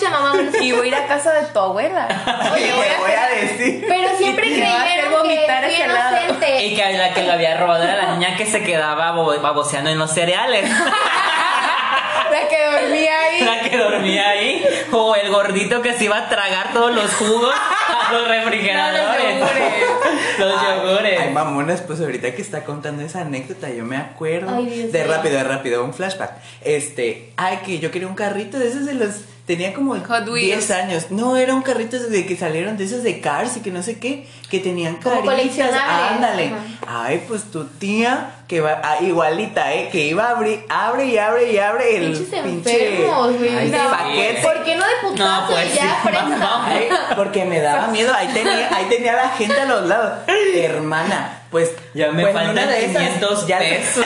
[0.07, 0.51] Y voy- mamá.
[0.61, 2.07] Y a ir a casa de tu abuela.
[2.53, 3.85] Oye, voy a decir.
[3.87, 6.65] Pero siempre creyeron que vomitar fui inocente.
[6.65, 9.89] Y que la que lo había robado era la niña que se quedaba bo- baboseando
[9.89, 10.69] en los cereales.
[12.31, 13.41] La que dormía ahí.
[13.43, 14.65] La que dormía ahí.
[14.93, 19.35] O el gordito que se iba a tragar todos los jugos a los refrigeradores.
[19.35, 20.39] No, los yogures.
[20.39, 21.19] Los Ay, yogures.
[21.19, 21.29] Ay,
[21.85, 24.55] pues ahorita que está contando esa anécdota, yo me acuerdo.
[24.55, 26.31] Ay, Dios de rápido, de rápido, un flashback.
[26.61, 29.09] Este, ay, que yo quería un carrito de esos de los.
[29.45, 30.71] Tenía como Hot 10 Wheels.
[30.71, 31.07] años.
[31.09, 33.97] No, era un carrito de que salieron de esos de Cars y que no sé
[33.99, 35.59] qué, que tenían caritas.
[36.11, 36.53] Ándale.
[36.87, 39.89] Ay, pues tu tía, que va, ah, igualita, ¿eh?
[39.91, 43.49] Que iba a abrir, abre y abre y abre el Pinches pinche enfermos, güey.
[43.57, 43.89] ay, No.
[43.89, 44.41] paquete.
[44.43, 46.09] ¿Por qué no de putazo No, pues y ya sí.
[46.41, 48.13] Ay, porque me daba miedo.
[48.15, 50.19] Ahí tenía, ahí tenía la gente a los lados.
[50.55, 51.71] Hermana, pues.
[51.93, 54.05] Ya me pues, faltan una de esas, 500 ya pesos,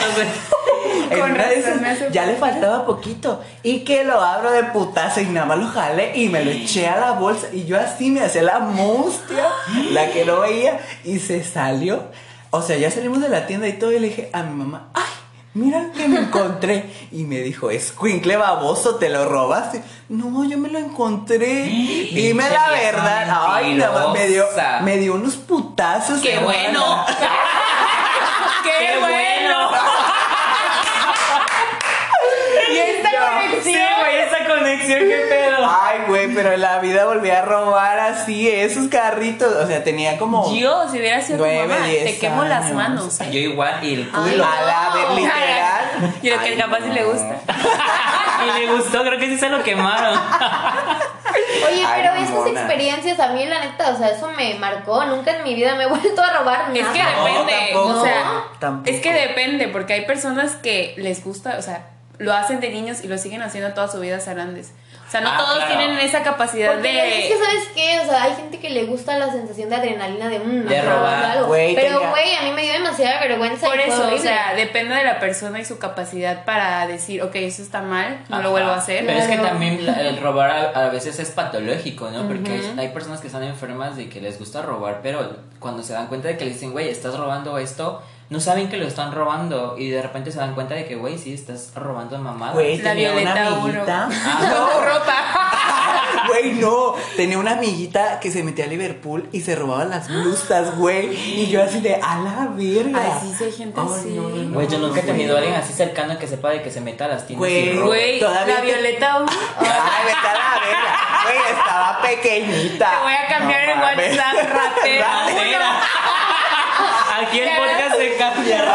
[1.10, 3.42] en Con una de esas, me hace- ya le faltaba poquito.
[3.62, 6.86] Y que lo abro de putazo y nada más lo jalé y me lo eché
[6.88, 7.46] a la bolsa.
[7.52, 9.48] Y yo así me hacía la mustia,
[9.92, 12.04] la que no veía, y se salió.
[12.50, 13.92] O sea, ya salimos de la tienda y todo.
[13.92, 15.02] Y le dije a mi mamá, ¡ay!
[15.56, 16.84] Mira que me encontré.
[17.12, 19.82] Y me dijo, escuincle baboso, ¿te lo robaste?
[20.10, 21.64] No, yo me lo encontré.
[21.64, 23.54] Dime la verdad.
[23.54, 24.44] Ay, nada más me dio,
[24.82, 26.20] me dio unos putazos.
[26.20, 27.06] ¡Qué bueno!
[28.62, 29.70] ¡Qué, bueno!
[32.68, 33.95] Y esta conexión.
[34.66, 35.56] Güey, esa conexión, qué pedo.
[35.82, 39.52] Ay, güey, pero en la vida volví a robar así esos carritos.
[39.52, 40.54] O sea, tenía como.
[40.54, 43.18] Yo, si hubiera sido Nueve, tu mamá, diez te quemo las manos.
[43.18, 44.44] Yo igual, y el Ay, culo.
[44.44, 46.14] A la vez, literal.
[46.22, 47.08] Y lo que Ay, capaz sí le no.
[47.12, 47.36] gusta.
[48.36, 50.14] Y le gustó, creo que sí se lo quemaron.
[51.68, 55.04] Oye, Ay, pero esas experiencias a mí, la neta, o sea, eso me marcó.
[55.06, 56.74] Nunca en mi vida me he vuelto a robar nada.
[56.78, 58.24] Es que No, depende, tampoco, o sea,
[58.60, 58.90] tampoco.
[58.94, 61.86] es que depende, porque hay personas que les gusta, o sea,
[62.18, 64.72] lo hacen de niños y lo siguen haciendo toda su vida hasta grandes.
[65.06, 65.76] O sea, no Ah, todos claro.
[65.78, 67.18] tienen esa capacidad Porque de...
[67.20, 68.00] es que, ¿sabes qué?
[68.00, 71.24] O sea, hay gente que le gusta la sensación de adrenalina de un De robar.
[71.24, 71.46] algo.
[71.46, 73.66] Güey, Pero, güey, a mí me dio demasiada vergüenza.
[73.68, 77.22] Por y fue eso, o sea, depende de la persona y su capacidad para decir,
[77.22, 79.06] ok, eso está mal, no lo vuelvo a hacer.
[79.06, 79.50] Pero es que Claro.
[79.50, 82.26] también la- el robar a, a veces es patológico, ¿no?
[82.26, 85.92] Porque hay- hay personas que están enfermas de que les gusta robar, pero cuando se
[85.92, 89.12] dan cuenta de que le dicen, güey, estás robando esto, no saben que lo están
[89.12, 92.52] robando y de repente se dan cuenta de que, güey, sí, estás robando mamá.
[92.52, 93.62] Güey, La tenía una Violeta uno.
[93.62, 94.08] amiguita.
[94.40, 95.14] Con tu ropa.
[96.28, 96.94] Güey, no.
[97.16, 101.14] Tenía una amiguita que se metía a Liverpool y se robaba las blusas, güey.
[101.14, 103.00] Y yo así de, a la verga.
[103.00, 104.08] Ay, sí, sí hay gente Ay, así.
[104.10, 104.54] no, no, no.
[104.54, 107.04] Güey, yo nunca he tenido a alguien así cercano que sepa de que se meta
[107.04, 109.26] a las tiendas Güey, la Violeta uno.
[109.58, 111.22] Ay, vete a la verga.
[111.22, 112.90] Güey, estaba pequeñita.
[112.90, 113.98] Te voy a cambiar No el.
[113.98, 115.26] WhatsApp, ratera.
[115.26, 115.80] Ratera.
[117.20, 118.64] Aquí el podcast se cambia.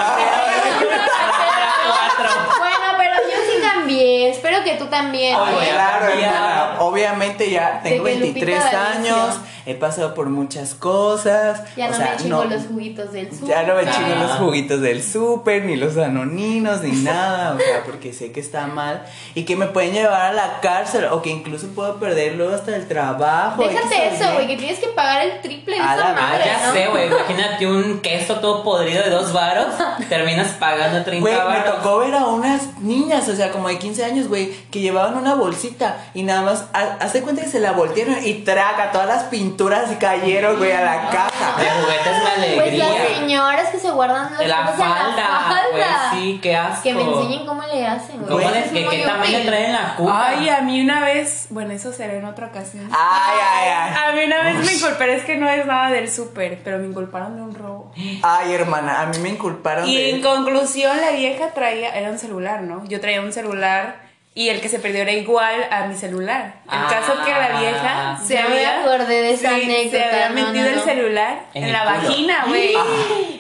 [2.60, 4.30] Bueno, pero yo sí cambié.
[4.30, 5.36] Espero que tú también.
[5.36, 6.76] Claro, hermana.
[6.80, 9.40] Obviamente ya tengo De que 23 Lupita años.
[9.66, 11.62] He pasado por muchas cosas.
[11.76, 13.48] Ya o no sea, me chingo los juguitos del sur.
[13.48, 14.24] Ya no me chingo Ah.
[14.24, 18.68] los juguitos del súper, ni los anoninos, ni nada, o sea, porque sé que está
[18.68, 19.04] mal
[19.36, 22.76] y que me pueden llevar a la cárcel o que incluso puedo perder luego hasta
[22.76, 23.64] el trabajo.
[23.64, 26.44] Déjate eso, güey, que tienes que pagar el triple de A esa la Ah, madre,
[26.46, 26.74] ya ¿no?
[26.74, 27.08] sé, güey.
[27.08, 29.68] Imagínate un queso todo podrido de dos varos.
[30.10, 34.04] Terminas pagando 30 Güey, me tocó ver a unas niñas, o sea, como de 15
[34.04, 37.72] años, güey, que llevaban una bolsita y nada más, ha- hazte cuenta que se la
[37.74, 41.60] voltearon y traga, todas las pinturas y cayeron, güey, a la caja.
[41.60, 43.16] De juguetes me Pues las alegría.
[43.20, 46.12] señoras que se guardan las la cosas en falda, la falda.
[46.14, 46.84] sí, qué asco.
[46.84, 48.28] Que me enseñen cómo le hacen, güey.
[48.30, 49.46] ¿Cómo Eso le, es que, tamaño útil.
[49.46, 50.28] traen la cuca?
[50.28, 52.90] Ay, a mí una vez, bueno, eso será en otra ocasión.
[52.92, 53.94] Ay, ay, ay.
[54.08, 56.88] A mí una vez me inculparon, es que no es nada del súper, pero me
[56.88, 57.92] inculparon de un robo.
[58.24, 60.10] Ay, hermana, a mí me inculparon Y de...
[60.12, 62.84] en conclusión, la vieja traía, era un celular, ¿no?
[62.86, 66.54] Yo traía un celular y el que se perdió era igual a mi celular.
[66.64, 66.88] El Ah.
[66.90, 70.30] caso que la vieja se Ya me había, acordé de esa sí, anécdota, se había
[70.30, 71.96] no, metido no, el celular En en, el la culo.
[72.08, 72.74] vagina, güey.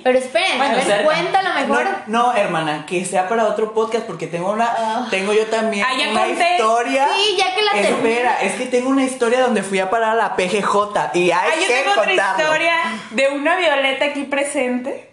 [0.03, 1.85] Pero esperen, Bueno, a ver, cuéntalo mejor.
[2.07, 5.07] No, no, hermana, que sea para otro podcast porque tengo una, Ah.
[5.09, 6.51] tengo yo también Ah, ya una conté.
[6.57, 7.07] historia.
[7.15, 10.15] Sí, ya que la Espera, es que tengo una historia donde fui a parar a
[10.15, 12.75] la PGJ y hay Ah, yo que tengo otra historia
[13.11, 15.09] de una Violeta aquí presente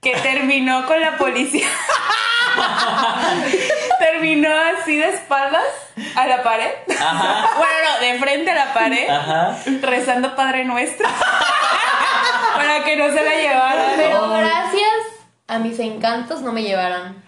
[0.00, 1.66] que terminó con la policía.
[4.20, 5.64] terminó así de espaldas
[6.14, 6.70] a la pared.
[7.00, 7.48] Ajá.
[7.56, 9.08] Bueno, no, de frente a la pared.
[9.08, 9.56] Ajá.
[9.82, 11.08] Rezando Padre Nuestro.
[12.54, 13.92] para que no se la llevaran.
[13.96, 14.92] Pero gracias
[15.48, 17.22] a mis encantos no me llevaron.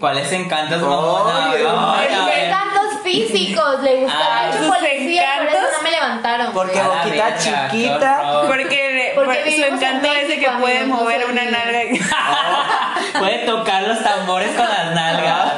[0.00, 1.52] ¿Cuáles encantos, mamona?
[1.52, 6.52] Ay, Ay, Mis encantos físicos, le gustaba Ah, mucho por eso no me levantaron.
[6.52, 8.42] Porque boquita chiquita.
[8.46, 8.91] Porque,
[9.24, 11.82] Porque por- su en encanto es de que puede mover una nalga.
[13.18, 15.52] Puede tocar los tambores con las nalgas.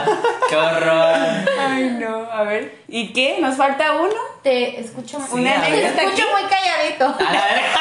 [0.48, 1.14] Qué horror.
[1.60, 2.28] Ay, no.
[2.32, 2.78] A ver.
[2.88, 3.36] ¿Y qué?
[3.40, 4.12] ¿Nos falta uno?
[4.42, 5.84] Te escucho, Sí, una, te ver.
[5.84, 7.04] escucho muy calladito.
[7.06, 7.80] A verga.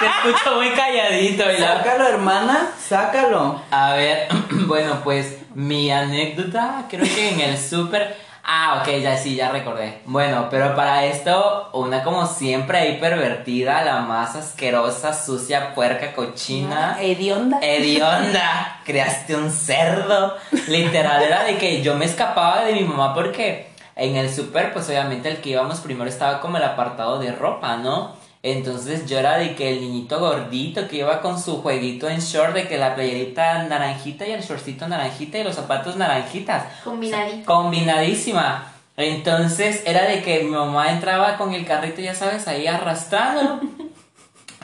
[0.00, 3.60] Te escucho muy calladito y la Sácalo, hermana, sácalo.
[3.70, 8.16] A ver, bueno, pues mi anécdota, creo que en el súper.
[8.50, 10.00] Ah, ok, ya sí, ya recordé.
[10.06, 16.96] Bueno, pero para esto, una como siempre ahí pervertida, la más asquerosa, sucia, puerca, cochina.
[16.98, 17.58] Hedionda.
[17.60, 20.34] Hedionda, creaste un cerdo.
[20.66, 24.88] Literal, era de que yo me escapaba de mi mamá porque en el súper, pues
[24.88, 28.16] obviamente el que íbamos primero estaba como el apartado de ropa, ¿no?
[28.42, 32.54] Entonces yo era de que el niñito gordito que iba con su jueguito en short,
[32.54, 36.64] de que la playerita naranjita y el shortcito naranjita y los zapatos naranjitas.
[36.84, 37.44] Combinadito.
[37.44, 38.72] Combinadísima.
[38.96, 43.60] Entonces era de que mi mamá entraba con el carrito, ya sabes, ahí arrastrando.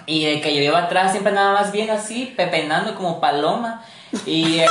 [0.06, 3.82] Y de que yo iba atrás siempre nada más bien así, pepenando como paloma.
[4.26, 4.68] Y este.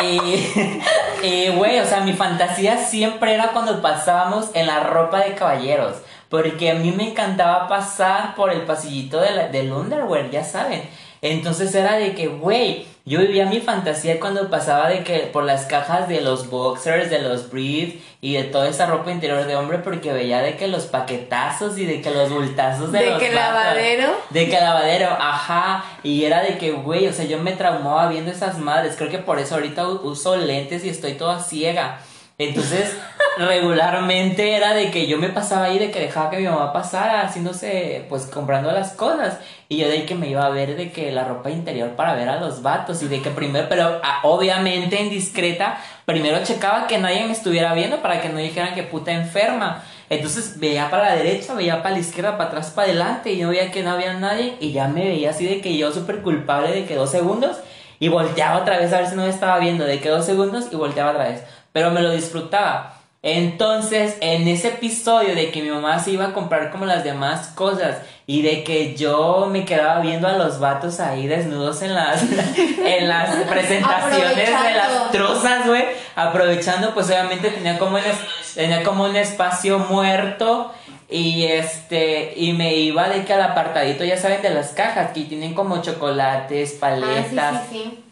[1.22, 5.96] Y, güey, o sea, mi fantasía siempre era cuando pasábamos en la ropa de caballeros.
[6.28, 10.82] Porque a mí me encantaba pasar por el pasillito de la- del underwear, ya saben.
[11.22, 15.64] Entonces era de que, güey, yo vivía mi fantasía cuando pasaba de que por las
[15.64, 19.78] cajas de los boxers, de los briefs y de toda esa ropa interior de hombre
[19.78, 23.32] porque veía de que los paquetazos y de que los bultazos de, De los que
[23.32, 24.10] lavadero.
[24.30, 25.84] De que lavadero, ajá.
[26.04, 28.94] Y era de que, güey, o sea, yo me traumaba viendo esas madres.
[28.96, 32.00] Creo que por eso ahorita uso lentes y estoy toda ciega.
[32.36, 32.94] Entonces,
[33.38, 37.22] regularmente era de que yo me pasaba ahí de que dejaba que mi mamá pasara,
[37.22, 39.38] haciéndose, pues comprando las cosas.
[39.68, 42.14] Y yo de ahí que me iba a ver de que la ropa interior para
[42.14, 43.02] ver a los vatos.
[43.02, 47.74] Y de que primero, pero ah, obviamente en discreta, primero checaba que nadie me estuviera
[47.74, 49.82] viendo para que no dijeran que puta enferma.
[50.10, 53.50] Entonces veía para la derecha, veía para la izquierda, para atrás, para adelante y no
[53.50, 56.72] veía que no había nadie y ya me veía así de que yo súper culpable
[56.72, 57.58] de que dos segundos
[58.00, 60.68] y volteaba otra vez a ver si no me estaba viendo, de que dos segundos
[60.70, 62.97] y volteaba otra vez, pero me lo disfrutaba.
[63.22, 67.48] Entonces, en ese episodio de que mi mamá se iba a comprar como las demás
[67.48, 72.22] cosas y de que yo me quedaba viendo a los vatos ahí desnudos en las,
[72.84, 78.82] en las presentaciones de las trozas, güey, aprovechando, pues obviamente tenía como un, es- tenía
[78.84, 80.72] como un espacio muerto
[81.10, 85.22] y este, y me iba de que al apartadito, ya saben, de las cajas que
[85.22, 88.04] tienen como chocolates, Ah, paletas, sí, sí, sí.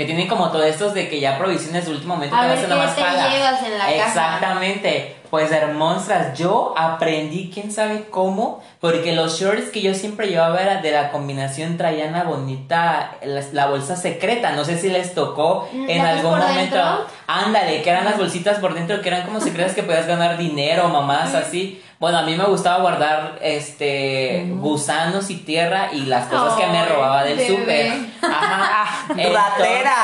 [0.00, 2.58] Que tienen como todos estos de que ya provisiones de último momento A que ver
[2.60, 3.92] qué nomás te llevas en la.
[3.92, 5.16] Exactamente.
[5.28, 10.80] Pues hermosas, yo aprendí quién sabe cómo, porque los shorts que yo siempre llevaba era
[10.80, 15.68] de la combinación traían la bonita, la, la bolsa secreta, no sé si les tocó
[15.72, 16.76] Mm, en ¿las ves algún momento.
[16.76, 17.06] dentro?
[17.28, 20.88] Ándale, que eran las bolsitas por dentro que eran como secretas que podías ganar dinero,
[20.88, 21.80] mamadas así.
[22.00, 26.86] Bueno, a mí me gustaba guardar este gusanos y tierra y las cosas que me
[26.86, 27.92] robaba del súper.
[28.22, 29.04] Ajá.
[29.10, 29.94] Entonces, rateras.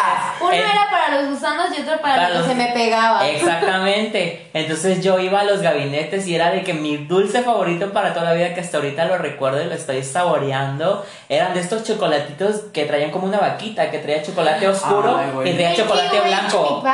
[0.43, 2.67] Uno el- era para los gusanos y otro para, Para lo que los- se me
[2.75, 3.27] pegaba.
[3.27, 4.51] Exactamente.
[4.53, 8.27] Entonces yo iba a los gabinetes y era de que mi dulce favorito para toda
[8.27, 12.57] la vida, que hasta ahorita lo recuerdo y lo estoy saboreando, eran de estos chocolatitos
[12.75, 16.85] que traían como una vaquita, que traía chocolate oscuro Ay, y traía ¿El chocolate blanco.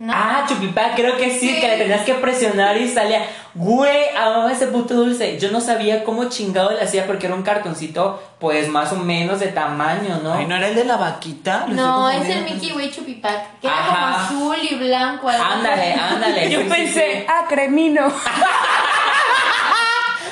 [0.00, 0.06] Chupipac?
[0.06, 0.12] ¿No?
[0.16, 1.60] Ah, chupipá, creo que sí, Sí.
[1.60, 3.26] que le tenías que presionar y salía.
[3.54, 5.38] Güey, amaba ese puto dulce.
[5.38, 9.40] Yo no sabía cómo chingado le hacía porque era un cartoncito, pues más o menos
[9.40, 10.32] de tamaño, ¿no?
[10.34, 11.66] Ay, ¿no era el de la vaquita?
[11.68, 12.44] Lo No, es el.
[12.44, 15.28] Mickey Way Chupipac, que era como azul y blanco.
[15.28, 15.44] algo.
[15.44, 16.50] Ándale, ándale.
[16.50, 17.26] Yo sí, sí, pensé, sí.
[17.28, 18.02] ah, cremino.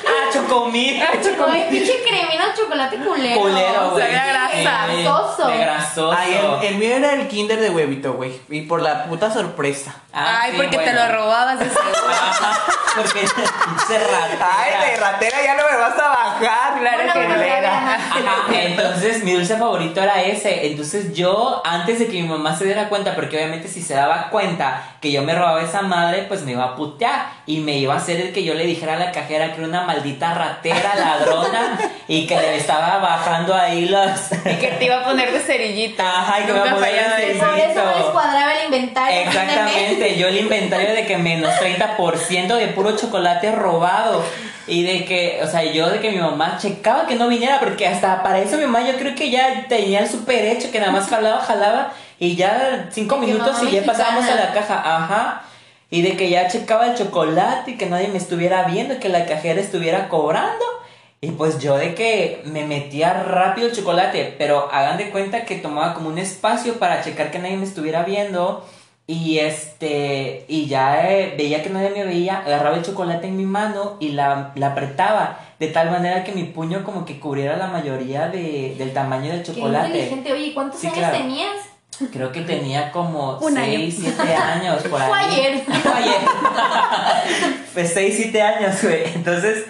[0.09, 1.01] Ah, chocomil.
[1.01, 3.39] Ay, pinche cremino chocolate culero.
[3.41, 4.03] Culero, güey.
[4.05, 4.49] Sabía grasa.
[4.89, 5.47] Sí, Grasoso.
[5.47, 6.11] De grasoso.
[6.17, 8.39] Ay, el, el mío era el kinder de huevito, güey.
[8.49, 9.95] Y por la puta sorpresa.
[10.11, 11.05] Ah, Ay, sí, porque te bueno.
[11.07, 11.89] lo robabas de seguro.
[12.09, 12.57] Ajá,
[12.95, 14.49] porque pinche ratera.
[14.57, 16.39] Ay, de ratera ya no me vas a bajar.
[16.79, 17.67] Claro Bueno, que no.
[17.67, 17.97] Ajá,
[18.51, 20.67] entonces mi dulce favorito era ese.
[20.67, 24.29] Entonces yo, antes de que mi mamá se diera cuenta, porque obviamente si se daba
[24.29, 27.27] cuenta que yo me robaba esa madre, pues me iba a putear.
[27.45, 29.67] Y me iba a hacer el que yo le dijera a la cajera que era
[29.67, 34.31] una maldita ratera, ladrona, y que le estaba bajando ahí los.
[34.45, 36.21] Y que te iba a poner de cerillita.
[36.21, 37.45] Ajá, y que me iba a poner de eso.
[37.45, 39.21] Por eso no les cuadraba el inventario.
[39.21, 44.23] Exactamente, yo el inventario de que menos 30% de puro chocolate robado.
[44.67, 47.87] Y de que, o sea, yo de que mi mamá checaba que no viniera, porque
[47.87, 50.91] hasta para eso mi mamá yo creo que ya tenía el super hecho, que nada
[50.91, 55.41] más jalaba, jalaba, y ya cinco minutos y ya pasábamos a la caja, ajá.
[55.91, 59.25] Y de que ya checaba el chocolate y que nadie me estuviera viendo, que la
[59.25, 60.63] cajera estuviera cobrando.
[61.21, 65.55] Y pues yo de que me metía rápido el chocolate, pero hagan de cuenta que
[65.55, 68.65] tomaba como un espacio para checar que nadie me estuviera viendo.
[69.07, 73.43] Y este, y ya eh, veía que nadie me veía, agarraba el chocolate en mi
[73.45, 77.67] mano y la, la apretaba de tal manera que mi puño como que cubriera la
[77.67, 79.87] mayoría de, del tamaño del Qué chocolate.
[79.87, 80.31] inteligente.
[80.31, 81.17] Oye, ¿cuántos Sí, años claro.
[81.17, 81.49] tenías?
[82.11, 83.79] Creo que tenía como Un año.
[83.79, 85.09] 6, 7 años por ahí.
[85.09, 85.63] Fue ayer.
[85.83, 86.21] Fue ayer.
[87.73, 89.03] pues 6, 7 años, güey.
[89.15, 89.65] Entonces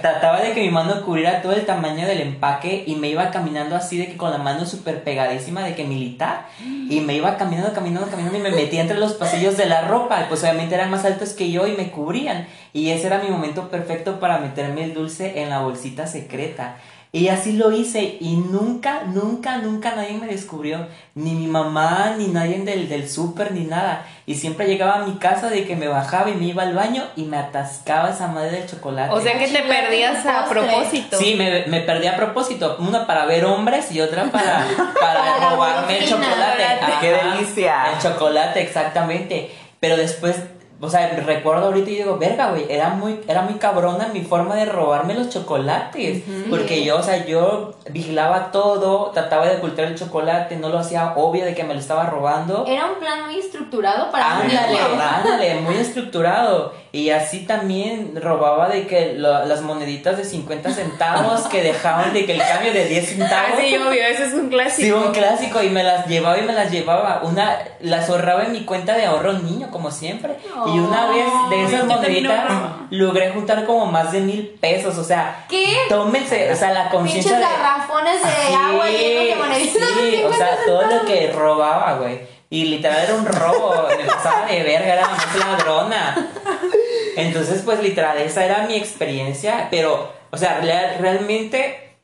[0.00, 3.76] trataba de que mi mano cubriera todo el tamaño del empaque y me iba caminando
[3.76, 6.46] así de que con la mano súper pegadísima de que militar.
[6.88, 10.22] Y me iba caminando, caminando, caminando y me metía entre los pasillos de la ropa.
[10.22, 12.46] Y pues obviamente eran más altos que yo y me cubrían.
[12.72, 16.76] Y ese era mi momento perfecto para meterme el dulce en la bolsita secreta.
[17.14, 20.86] Y así lo hice y nunca, nunca, nunca nadie me descubrió.
[21.14, 24.06] Ni mi mamá, ni nadie del, del súper, ni nada.
[24.24, 27.04] Y siempre llegaba a mi casa de que me bajaba y me iba al baño
[27.14, 29.12] y me atascaba esa madre de chocolate.
[29.12, 31.18] O sea que te perdías a propósito.
[31.18, 32.76] Sí, me, me perdí a propósito.
[32.78, 34.64] Una para ver hombres y otra para,
[35.00, 36.62] para robarme el chocolate.
[36.62, 36.92] chocolate.
[37.02, 37.84] ¡Qué Ajá, delicia!
[37.92, 39.50] El chocolate, exactamente.
[39.80, 40.36] Pero después,
[40.84, 44.56] o sea, recuerdo ahorita y digo, verga, güey, era muy, era muy cabrona mi forma
[44.56, 46.24] de robarme los chocolates.
[46.50, 51.12] Porque yo, o sea, yo vigilaba todo, trataba de ocultar el chocolate, no lo hacía
[51.14, 52.64] obvio de que me lo estaba robando.
[52.66, 56.72] Era un plan muy estructurado para Ándale, ándale, muy estructurado.
[56.94, 62.26] Y así también robaba de que lo- las moneditas de 50 centavos que dejaban de
[62.26, 63.60] que el cambio de 10 Ah, centavos.
[63.60, 64.96] sí, obvio, ese es un Sí, clásico.
[64.98, 67.22] un clásico y me las llevaba y me las llevaba.
[67.24, 70.36] Una, las ahorraba en mi cuenta de ahorro niño, como siempre.
[70.66, 72.44] y una vez de esas moneditas
[72.90, 74.98] logré juntar como más de mil pesos.
[74.98, 75.64] O sea, ¿Qué?
[75.88, 76.92] tómense, o sea, la Pinches
[77.24, 77.42] conciencia de.
[77.42, 79.88] garrafones de Sí, agua llenos de moneditas.
[79.98, 82.20] Sí, o sea, todo lo que robaba, güey.
[82.50, 86.28] Y literal era un robo, me pasaba de verga, era más ladrona.
[87.16, 91.96] Entonces, pues literal, esa era mi experiencia, pero, o sea, real- realmente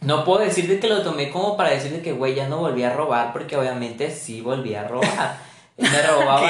[0.00, 2.92] no puedo decirte que lo tomé como para decirle que, güey, ya no volví a
[2.92, 5.36] robar, porque obviamente sí volví a robar.
[5.78, 6.42] Me robaba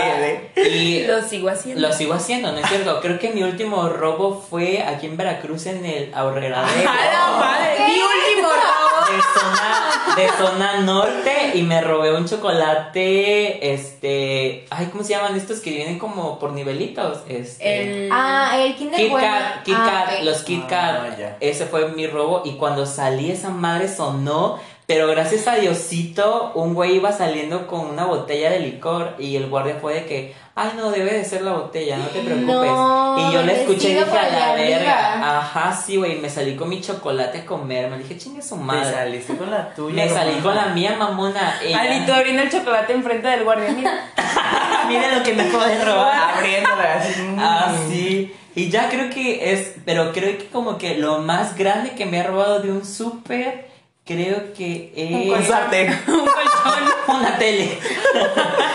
[0.56, 1.80] y Lo sigo haciendo.
[1.86, 3.00] lo sigo haciendo, ¿no es cierto?
[3.00, 6.90] Creo que mi último robo fue aquí en Veracruz en el ahorreradero.
[6.90, 7.76] ¡A la madre!
[7.86, 8.71] Mi último robo.
[9.20, 15.60] Zona, de zona norte y me robé un chocolate, este, ay, ¿cómo se llaman estos
[15.60, 17.18] que vienen como por nivelitos?
[17.28, 18.10] Este, El...
[18.12, 19.28] Ah, el Kinder Kit Bueno.
[19.28, 20.68] Kat, Kit Ah, Kat, los Kit Ah,
[21.16, 21.36] Kat.
[21.40, 26.74] Ese fue mi robo y cuando salí esa madre sonó, pero gracias a Diosito un
[26.74, 30.70] güey iba saliendo con una botella de licor y el guardia fue de que, ay
[30.76, 32.46] no, debe de ser la botella, no te preocupes.
[32.46, 36.56] No, y yo le escuché y dije a la verga, ajá, sí, güey, me salí
[36.56, 38.90] con mi chocolate a comer, me dije, chingue su madre.
[38.92, 39.94] saliste con la tuya.
[40.04, 41.58] Me salí con la mía, mamona.
[41.62, 43.70] Ella- Ay, y tú abriendo el chocolate enfrente del guardia.
[43.70, 43.92] Mira.
[44.88, 46.34] Mira lo que me acabo de robar.
[46.38, 47.36] Abriéndola así.
[47.38, 48.34] Ah, sí.
[48.54, 52.20] Y ya creo que es, pero creo que como que lo más grande que me
[52.20, 53.70] ha robado de un súper,
[54.04, 54.92] creo que
[55.30, 55.88] Un es sartén.
[56.08, 56.92] Un colchón.
[57.08, 57.78] una tele.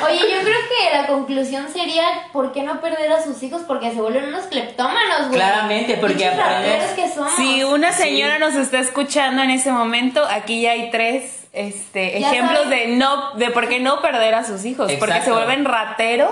[0.06, 3.62] Oye, yo creo que la conclusión sería ¿por qué no perder a sus hijos?
[3.68, 5.40] Porque se vuelven unos cleptómanos, güey.
[5.40, 7.32] Claramente, porque aprendes- rateros que somos.
[7.36, 8.04] Si una Sí.
[8.04, 12.92] señora nos está escuchando en ese momento, aquí ya hay tres este, Ya ejemplos saben.
[12.92, 14.92] de no de por qué no perder a sus hijos.
[15.00, 16.32] Porque se vuelven rateros.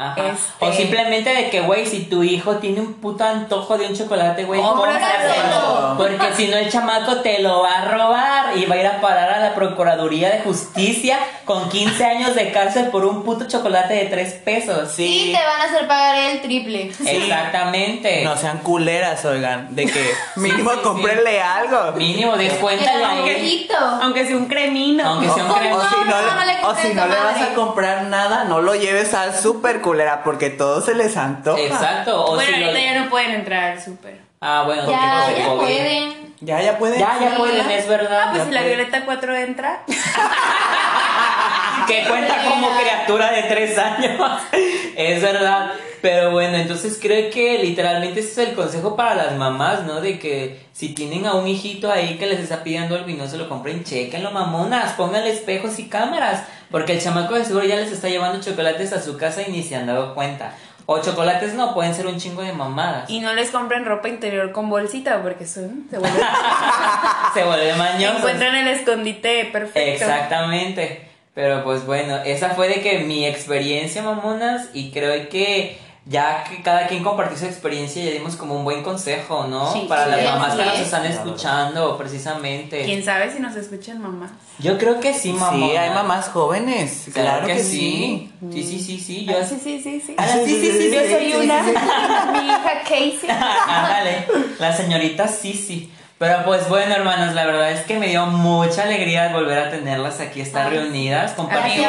[0.00, 0.28] Ajá.
[0.28, 3.94] Este- O simplemente de que, güey, si tu hijo tiene un puto antojo de un
[3.96, 5.94] chocolate, güey, Cómpraselo.
[5.98, 9.00] Porque si no, el chamaco te lo va a robar y va a ir a
[9.00, 13.94] parar a la Procuraduría de Justicia con 15 años de cárcel por un puto chocolate
[13.94, 14.90] de 3 pesos.
[14.92, 16.92] Sí, te van a hacer pagar el triple.
[17.04, 18.24] Exactamente.
[18.24, 19.74] No sean culeras, oigan.
[19.74, 20.82] De que mínimo sí, sí.
[20.82, 21.92] cómprenle algo.
[21.92, 23.74] Mínimo, descuéntale angelito.
[23.76, 25.06] Aunque sea un cremino.
[25.06, 25.76] Aunque sea un O, crema.
[25.76, 27.54] o si no, No, le, no le o compres si no a le vas a
[27.54, 31.60] comprar nada, no lo lleves al super culera porque todo se les antoja.
[31.60, 32.24] Exacto.
[32.26, 34.20] O bueno, si lo- ahorita ya no pueden entrar al súper.
[34.40, 35.58] Ah, bueno, Ya, ya COVID.
[35.66, 36.34] pueden.
[36.40, 37.00] Ya, ya pueden.
[37.00, 37.34] Ya, ya Sí.
[37.36, 38.22] pueden, es verdad.
[38.26, 38.62] Ah, pues si la.
[38.62, 39.82] Violeta 4 entra.
[41.86, 44.42] que cuenta como criatura de tres años.
[44.96, 45.72] es verdad.
[46.02, 50.00] Pero bueno, entonces creo que literalmente ese es el consejo para las mamás, ¿no?
[50.00, 53.28] De que si tienen a un hijito ahí que les está pidiendo algo y no
[53.28, 56.44] se lo compren, chequenlo, mamonas, pónganle espejos y cámaras.
[56.70, 59.62] Porque el chamaco de seguro ya les está llevando chocolates a su casa y ni
[59.62, 60.54] se han dado cuenta.
[60.86, 63.08] O chocolates no, pueden ser un chingo de mamadas.
[63.08, 66.20] Y no les compren ropa interior con bolsita porque son, se vuelven.
[67.34, 68.18] Se vuelve mañoso.
[68.18, 70.04] encuentran el escondite perfecto.
[70.04, 71.08] Exactamente.
[71.32, 75.78] Pero pues bueno, esa fue de que mi experiencia, mamonas, y creo que
[76.10, 79.72] ya que cada quien compartió su experiencia, ya dimos como un buen consejo, ¿no?
[79.72, 80.80] Sí, Para sí, las mamás que nos es.
[80.80, 82.84] están escuchando, precisamente.
[82.84, 84.32] Quién sabe si nos escuchan mamás.
[84.58, 85.52] Yo creo que sí, mamá.
[85.68, 87.06] Sí, hay mamás jóvenes.
[87.12, 88.28] Claro, que, sí.
[88.52, 89.24] Sí, sí, sí, sí.
[89.24, 90.14] Yo Ah, sí, sí, sí, sí.
[90.18, 91.62] Ah, sí, sí, sí, sí, Yo soy una.
[92.32, 93.20] Mi hija Casey.
[93.68, 94.26] Ándale,
[94.58, 95.92] la señorita Sisi.
[96.20, 100.20] Pero pues bueno, hermanos, la verdad es que me dio mucha alegría volver a tenerlas
[100.20, 101.86] aquí, estar Ay, reunidas, compartir,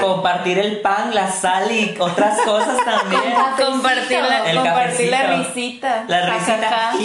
[0.00, 3.20] compartir el pan, la sal y otras cosas también.
[3.58, 6.04] Compartir la, El compartir la risita.
[6.06, 6.92] La risita.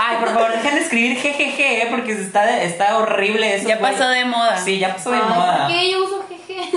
[0.00, 1.86] Ay, por favor, dejen de escribir jejeje, ¿eh?
[1.88, 3.68] porque está, está horrible eso.
[3.68, 3.92] Ya güey.
[3.92, 4.58] pasó de moda.
[4.58, 5.68] Sí, ya pasó de Ay, moda.
[5.68, 6.68] ¿Por qué yo uso jeje?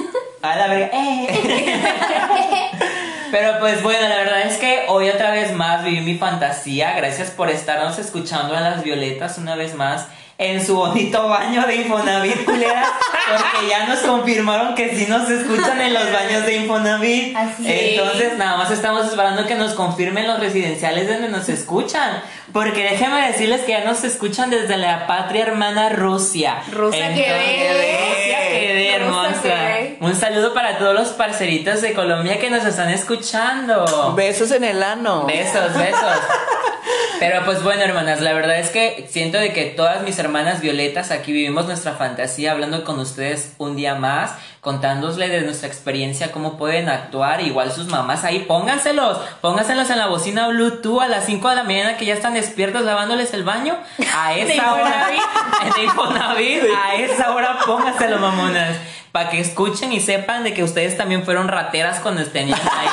[0.43, 0.91] A la verga.
[0.93, 2.69] Eh.
[3.37, 6.95] Pero pues bueno, la verdad es que hoy otra vez más viví mi fantasía.
[6.95, 10.07] Gracias por estarnos escuchando a las violetas una vez más
[10.37, 12.91] en su bonito baño de Infonavit, culera.
[13.27, 17.35] Porque ya nos confirmaron que sí nos escuchan en los baños de Infonavit.
[17.35, 17.91] Así es.
[17.91, 22.21] Entonces nada más estamos esperando que nos confirmen los residenciales donde nos escuchan.
[22.51, 26.61] Porque déjenme decirles que ya nos escuchan desde la patria hermana Rusia.
[26.71, 28.07] Rusia que ve.
[28.15, 29.55] Rusia que ve, hermosa.
[30.01, 34.13] Un saludo para todos los parceritos de Colombia que nos están escuchando.
[34.15, 35.25] Besos en el ano.
[35.25, 36.01] Besos, besos.
[37.19, 40.24] Pero pues bueno, hermanas, la verdad es que siento de que todas mis hermanas
[40.61, 46.31] violetas aquí vivimos nuestra fantasía hablando con ustedes un día más, contándosle de nuestra experiencia
[46.31, 51.25] cómo pueden actuar, igual sus mamás ahí, pónganselos, pónganselos en la bocina Bluetooth a las
[51.25, 53.77] 5 de la mañana que ya están despiertos lavándoles el baño,
[54.13, 55.07] a esa hora
[55.75, 58.77] de Infonavit, a esa hora pónganselo, mamonas.
[59.11, 62.87] Para que escuchen y sepan de que ustedes también fueron rateras cuando tenían ahí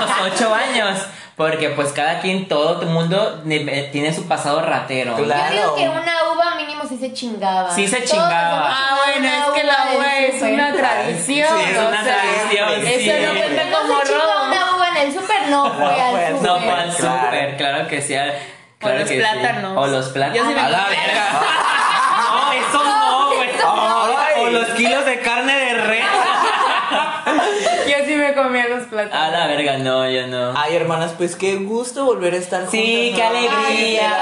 [0.00, 1.00] los ocho años.
[1.38, 5.14] Porque pues cada quien, todo el mundo eh, tiene su pasado ratero.
[5.14, 5.54] Claro.
[5.54, 7.70] Yo digo que una uva mínimo sí se chingaba.
[7.74, 8.66] Sí se Todos chingaba.
[8.68, 11.48] Ah, bueno, es que una la uva es una tradición.
[11.56, 13.12] Sí, es o una sea, tradición, Eso sí.
[13.24, 14.46] no cuenta No como se robo.
[14.48, 16.42] una uva en el súper, no fue No al súper.
[16.42, 17.20] No fue al Claro.
[17.22, 18.14] súper, claro que sí.
[18.16, 18.34] al- O
[18.80, 19.20] claro los que sí.
[19.20, 19.76] plátanos.
[19.76, 20.38] O los plátanos.
[20.38, 21.40] Yo sí me A la verga.
[22.18, 23.48] No, eso no, güey.
[23.50, 24.42] Ay.
[24.42, 26.04] O los kilos de carne de res.
[27.88, 29.12] Yo sí me comía los platos.
[29.14, 30.52] A la verga, no, yo no.
[30.56, 32.72] Ay, hermanas, pues qué gusto volver a estar juntas.
[32.80, 34.12] Sí, qué alegría,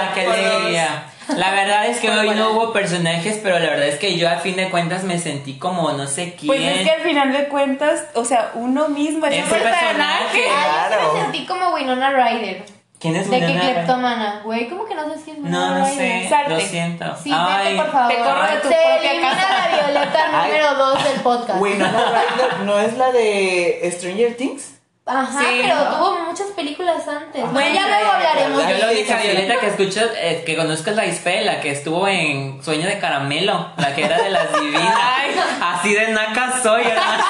[0.00, 1.04] Ay, qué alegría.
[1.36, 4.36] La verdad es que hoy no hubo personajes, pero la verdad es que yo a
[4.36, 6.46] fin de cuentas me sentí como no sé quién.
[6.46, 9.80] Pues es que al final de cuentas, o sea, uno mismo es un personaje.
[9.86, 10.44] personaje.
[10.48, 11.14] Ay, yo Claro.
[11.14, 12.75] me sentí como Winona Ryder.
[13.12, 14.40] ¿Quién es ¿De qué cleptómana?
[14.44, 16.26] Güey, ¿cómo que no sabes quién es No, no sé.
[16.28, 16.50] Salte.
[16.54, 17.04] Lo siento.
[17.22, 18.08] Sí, Ay, vete por favor.
[18.12, 19.68] te corro de tu Se propia elimina casa.
[19.68, 20.50] la Violeta Ay.
[20.50, 21.60] número 2 del podcast.
[21.60, 24.72] Winona Ryder no es la de Stranger Things.
[25.08, 25.96] Ajá, Sí, pero ¿no?
[25.96, 27.40] tuvo muchas películas antes.
[27.44, 27.52] Ajá.
[27.52, 29.16] Bueno, ya luego hablaremos Yo de la única.
[29.18, 32.98] Violeta que escucho, eh, que conozco es la Ispe, la que estuvo en Sueño de
[32.98, 34.98] Caramelo, la que era de las divinas.
[35.62, 37.22] Así de naca soy, hermano.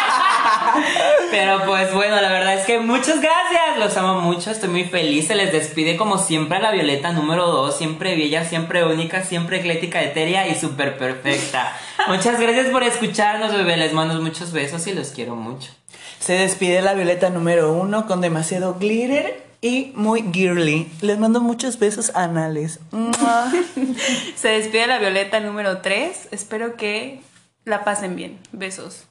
[1.37, 5.26] Pero pues bueno, la verdad es que muchas gracias, los amo mucho, estoy muy feliz,
[5.26, 9.59] se les despide como siempre a la Violeta número 2, siempre bella, siempre única, siempre
[9.59, 11.76] eclética, etérea y súper perfecta.
[12.09, 15.72] Muchas gracias por escucharnos, bebé, les mando muchos besos y los quiero mucho.
[16.20, 20.91] Se despide la Violeta número uno con demasiado glitter y muy girly.
[21.03, 22.80] Les mando muchos besos anales.
[24.37, 26.28] Se despide la Violeta número 3.
[26.30, 27.20] Espero que
[27.66, 28.39] la pasen bien.
[28.53, 29.05] Besos.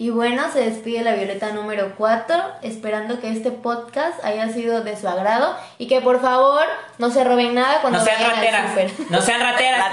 [0.00, 4.96] Y bueno, se despide la Violeta número 4, esperando que este podcast haya sido de
[4.96, 6.64] su agrado y que por favor
[6.98, 8.36] no se roben nada cuando No sean vayan al
[8.76, 8.92] rateras.
[9.10, 9.92] No sean rateras.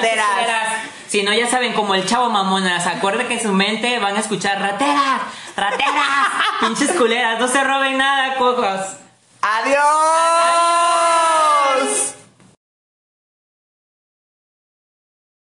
[1.07, 2.85] Si no, ya saben, como el chavo mamonas.
[2.85, 5.21] Acuerden que en su mente van a escuchar rateras,
[5.57, 5.95] rateras,
[6.59, 7.39] pinches culeras.
[7.39, 8.97] No se roben nada, cojos.
[9.41, 11.04] ¡Adiós!